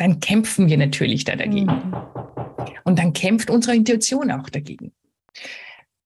dann 0.00 0.18
kämpfen 0.18 0.68
wir 0.68 0.78
natürlich 0.78 1.24
da 1.24 1.36
dagegen. 1.36 1.66
Mhm. 1.66 1.94
Und 2.84 2.98
dann 2.98 3.12
kämpft 3.12 3.50
unsere 3.50 3.76
Intuition 3.76 4.30
auch 4.30 4.48
dagegen. 4.48 4.92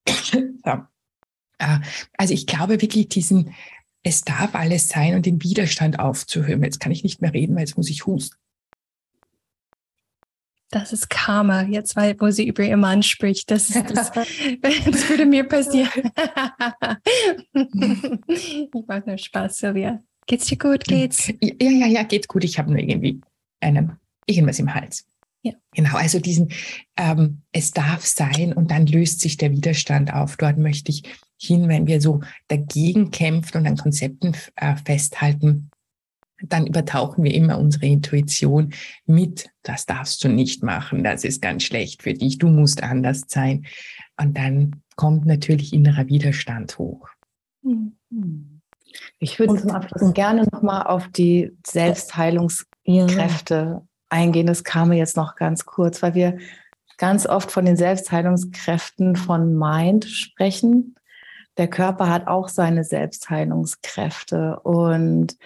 so. 0.32 0.70
Äh, 1.58 1.78
also 2.18 2.34
ich 2.34 2.46
glaube 2.46 2.82
wirklich 2.82 3.08
diesen, 3.08 3.54
es 4.02 4.22
darf 4.22 4.56
alles 4.56 4.88
sein 4.88 5.14
und 5.14 5.26
den 5.26 5.40
Widerstand 5.44 6.00
aufzuhören. 6.00 6.64
Jetzt 6.64 6.80
kann 6.80 6.90
ich 6.90 7.04
nicht 7.04 7.22
mehr 7.22 7.32
reden, 7.32 7.54
weil 7.54 7.62
jetzt 7.62 7.76
muss 7.76 7.88
ich 7.88 8.04
husten. 8.04 8.36
Das 10.70 10.92
ist 10.92 11.08
Karma, 11.08 11.62
jetzt 11.62 11.94
weil, 11.94 12.16
wo 12.18 12.30
sie 12.32 12.48
über 12.48 12.64
ihren 12.64 12.80
Mann 12.80 13.04
spricht. 13.04 13.48
Das, 13.52 13.70
ist, 13.70 13.90
das, 13.90 14.10
das 14.60 15.08
würde 15.08 15.24
mir 15.24 15.44
passieren. 15.44 15.88
ich 18.26 18.68
mache 18.88 19.04
nur 19.06 19.18
Spaß, 19.18 19.58
Silvia. 19.58 20.02
Geht's 20.26 20.46
dir 20.46 20.58
gut? 20.58 20.82
Geht's? 20.82 21.28
Ja, 21.40 21.70
ja, 21.70 21.86
ja, 21.86 22.02
geht 22.02 22.26
gut. 22.26 22.42
Ich 22.42 22.58
habe 22.58 22.72
nur 22.72 22.80
irgendwie 22.80 23.20
einen, 23.60 23.98
irgendwas 24.26 24.58
im 24.58 24.74
Hals. 24.74 25.06
Ja. 25.42 25.52
Genau, 25.74 25.96
also 25.96 26.20
diesen, 26.20 26.48
ähm, 26.96 27.42
es 27.52 27.72
darf 27.72 28.04
sein 28.06 28.54
und 28.54 28.70
dann 28.70 28.86
löst 28.86 29.20
sich 29.20 29.36
der 29.36 29.52
Widerstand 29.52 30.12
auf. 30.12 30.36
Dort 30.38 30.56
möchte 30.56 30.90
ich 30.90 31.02
hin, 31.38 31.68
wenn 31.68 31.86
wir 31.86 32.00
so 32.00 32.20
dagegen 32.48 33.10
kämpfen 33.10 33.58
und 33.58 33.66
an 33.66 33.76
Konzepten 33.76 34.34
äh, 34.56 34.76
festhalten, 34.76 35.70
dann 36.42 36.66
übertauchen 36.66 37.24
wir 37.24 37.34
immer 37.34 37.58
unsere 37.58 37.86
Intuition 37.86 38.72
mit, 39.06 39.50
das 39.62 39.86
darfst 39.86 40.24
du 40.24 40.28
nicht 40.28 40.62
machen, 40.62 41.04
das 41.04 41.24
ist 41.24 41.40
ganz 41.40 41.62
schlecht 41.62 42.02
für 42.02 42.14
dich, 42.14 42.38
du 42.38 42.48
musst 42.48 42.82
anders 42.82 43.24
sein. 43.28 43.66
Und 44.20 44.36
dann 44.36 44.82
kommt 44.96 45.26
natürlich 45.26 45.72
innerer 45.72 46.06
Widerstand 46.08 46.78
hoch. 46.78 47.08
Ich 49.18 49.38
würde 49.38 49.56
zum 49.56 49.70
Abschluss 49.70 50.12
gerne 50.14 50.46
nochmal 50.52 50.86
auf 50.86 51.08
die 51.08 51.52
Selbstheilungskräfte 51.66 52.73
ja. 52.84 53.82
eingehen. 54.08 54.46
Das 54.46 54.64
kam 54.64 54.90
mir 54.90 54.96
jetzt 54.96 55.16
noch 55.16 55.36
ganz 55.36 55.64
kurz, 55.64 56.02
weil 56.02 56.14
wir 56.14 56.38
ganz 56.98 57.26
oft 57.26 57.50
von 57.50 57.64
den 57.64 57.76
Selbstheilungskräften 57.76 59.16
von 59.16 59.56
Mind 59.58 60.04
sprechen. 60.04 60.94
Der 61.56 61.68
Körper 61.68 62.08
hat 62.08 62.26
auch 62.26 62.48
seine 62.48 62.84
Selbstheilungskräfte 62.84 64.60
und 64.60 65.36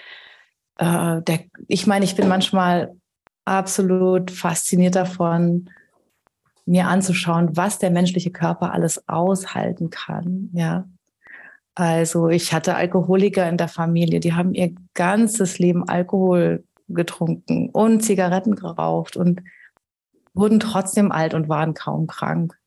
äh, 0.78 1.22
der, 1.22 1.40
ich 1.66 1.86
meine, 1.86 2.04
ich 2.04 2.16
bin 2.16 2.28
manchmal 2.28 2.94
absolut 3.44 4.30
fasziniert 4.30 4.94
davon, 4.94 5.70
mir 6.66 6.86
anzuschauen, 6.86 7.56
was 7.56 7.78
der 7.78 7.90
menschliche 7.90 8.30
Körper 8.30 8.72
alles 8.72 9.08
aushalten 9.08 9.90
kann. 9.90 10.50
Ja. 10.52 10.84
Also 11.74 12.28
ich 12.28 12.52
hatte 12.52 12.74
Alkoholiker 12.74 13.48
in 13.48 13.56
der 13.56 13.68
Familie, 13.68 14.20
die 14.20 14.34
haben 14.34 14.52
ihr 14.52 14.74
ganzes 14.94 15.58
Leben 15.58 15.88
Alkohol 15.88 16.64
getrunken 16.88 17.70
und 17.70 18.00
Zigaretten 18.02 18.54
geraucht 18.54 19.16
und 19.16 19.42
wurden 20.34 20.60
trotzdem 20.60 21.12
alt 21.12 21.34
und 21.34 21.48
waren 21.48 21.74
kaum 21.74 22.06
krank. 22.06 22.58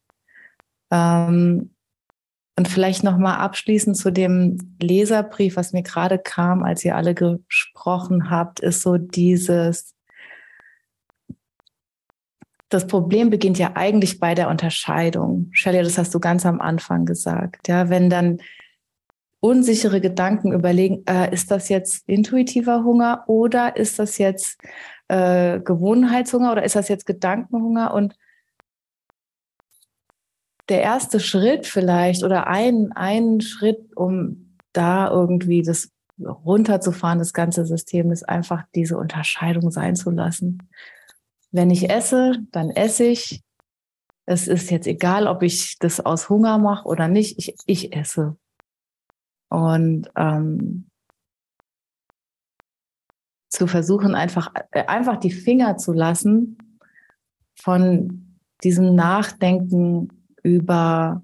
Ähm, 0.92 1.72
und 2.58 2.68
vielleicht 2.68 3.04
noch 3.04 3.18
mal 3.18 3.38
abschließend 3.38 3.98
zu 3.98 4.12
dem 4.12 4.76
Leserbrief, 4.80 5.56
was 5.56 5.74
mir 5.74 5.84
gerade 5.84 6.20
kam, 6.20 6.64
als 6.64 6.84
ihr 6.84 6.96
alle 6.96 7.16
gesprochen 7.16 8.30
habt, 8.30 8.60
ist 8.60 8.82
so 8.82 8.98
dieses 8.98 9.96
das 12.72 12.88
Problem 12.88 13.30
beginnt 13.30 13.60
ja 13.60 13.72
eigentlich 13.76 14.20
bei 14.20 14.34
der 14.34 14.50
Unterscheidung. 14.50 15.50
Shelley, 15.52 15.84
das 15.84 15.98
hast 15.98 16.16
du 16.16 16.20
ganz 16.20 16.46
am 16.46 16.62
Anfang 16.62 17.06
gesagt. 17.06 17.68
Ja, 17.68 17.90
wenn 17.90 18.10
dann 18.10 18.40
unsichere 19.42 20.00
Gedanken 20.00 20.54
überlegen, 20.54 21.04
äh, 21.08 21.34
ist 21.34 21.52
das 21.52 21.68
jetzt 21.68 22.08
intuitiver 22.08 22.84
Hunger 22.84 23.24
oder 23.28 23.76
ist 23.76 24.00
das 24.00 24.18
jetzt 24.18 24.58
äh, 25.10 25.60
Gewohnheitshunger 25.60 26.54
oder 26.54 26.64
ist 26.64 26.76
das 26.76 26.88
jetzt 26.88 27.06
Gedankenhunger? 27.06 27.94
Und 27.94 28.16
der 30.70 30.82
erste 30.82 31.20
Schritt 31.20 31.66
vielleicht 31.66 32.24
oder 32.24 32.48
ein, 32.48 32.92
ein 32.94 33.42
Schritt, 33.42 33.98
um 33.98 34.56
da 34.74 35.10
irgendwie 35.10 35.64
das 35.64 35.90
runterzufahren, 36.20 37.20
das 37.20 37.34
ganze 37.34 37.66
System, 37.66 38.12
ist 38.12 38.30
einfach 38.30 38.64
diese 38.76 38.98
Unterscheidung 38.98 39.72
sein 39.72 39.96
zu 39.96 40.12
lassen. 40.12 40.70
Wenn 41.52 41.72
ich 41.72 41.90
esse, 41.90 42.38
dann 42.52 42.70
esse 42.70 43.06
ich. 43.06 43.42
Es 44.28 44.48
ist 44.48 44.70
jetzt 44.70 44.86
egal, 44.86 45.26
ob 45.26 45.42
ich 45.42 45.80
das 45.80 46.00
aus 46.00 46.30
Hunger 46.30 46.60
mache 46.60 46.88
oder 46.88 47.08
nicht. 47.08 47.40
Ich, 47.40 47.56
ich 47.66 47.94
esse. 47.96 48.38
Und 49.52 50.10
ähm, 50.16 50.88
zu 53.50 53.68
versuchen, 53.68 54.16
einfach, 54.16 54.54
äh, 54.72 54.86
einfach 54.86 55.18
die 55.18 55.32
Finger 55.32 55.76
zu 55.78 55.92
lassen 55.92 56.58
von 57.54 58.38
diesem 58.64 58.96
Nachdenken 58.96 60.08
über 60.42 61.22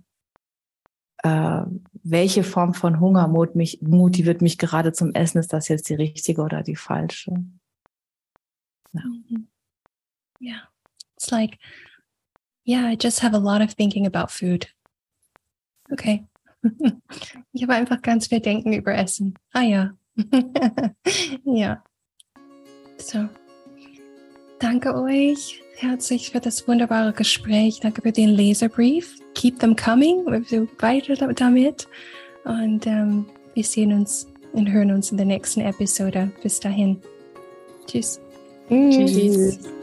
äh, 1.20 1.62
welche 2.04 2.44
Form 2.44 2.74
von 2.74 3.00
Hungermut 3.00 3.56
mich 3.56 3.82
motiviert 3.82 4.42
mich 4.42 4.58
gerade 4.58 4.92
zum 4.92 5.14
Essen. 5.14 5.38
Ist 5.38 5.54
das 5.54 5.70
jetzt 5.70 5.88
die 5.90 5.96
richtige 5.96 6.42
oder 6.42 6.64
die 6.64 6.76
falsche? 6.76 7.32
Ja. 8.92 9.02
Yeah. 10.42 10.62
It's 11.16 11.32
like, 11.32 11.58
yeah, 12.66 12.92
I 12.92 12.98
just 13.02 13.24
have 13.24 13.34
a 13.34 13.40
lot 13.40 13.62
of 13.62 13.74
thinking 13.74 14.06
about 14.06 14.32
food. 14.32 14.68
Okay. 15.92 16.26
Ich 17.54 17.64
habe 17.64 17.74
einfach 17.74 18.02
ganz 18.02 18.28
viel 18.28 18.40
Denken 18.40 18.74
über 18.74 18.94
Essen. 18.94 19.36
Ah 19.54 19.62
ja. 19.62 19.92
ja. 21.44 21.84
So. 22.98 23.28
Danke 24.60 24.96
euch 24.96 25.62
herzlich 25.76 26.32
für 26.32 26.40
das 26.40 26.68
wunderbare 26.68 27.14
Gespräch. 27.14 27.80
Danke 27.80 28.02
für 28.02 28.12
den 28.12 28.30
Leserbrief. 28.30 29.16
Keep 29.36 29.60
them 29.60 29.76
coming. 29.76 30.26
Wir 30.50 30.68
weiter 30.80 31.16
damit. 31.34 31.88
Und 32.44 32.88
ähm, 32.88 33.26
wir 33.54 33.64
sehen 33.64 33.94
uns 33.94 34.28
und 34.54 34.72
hören 34.72 34.92
uns 34.92 35.12
in 35.12 35.18
der 35.18 35.26
nächsten 35.26 35.62
Episode. 35.62 36.32
Bis 36.42 36.60
dahin. 36.60 37.00
Tschüss. 37.86 38.20
Tschüss. 38.70 39.14
Tschüss. 39.14 39.77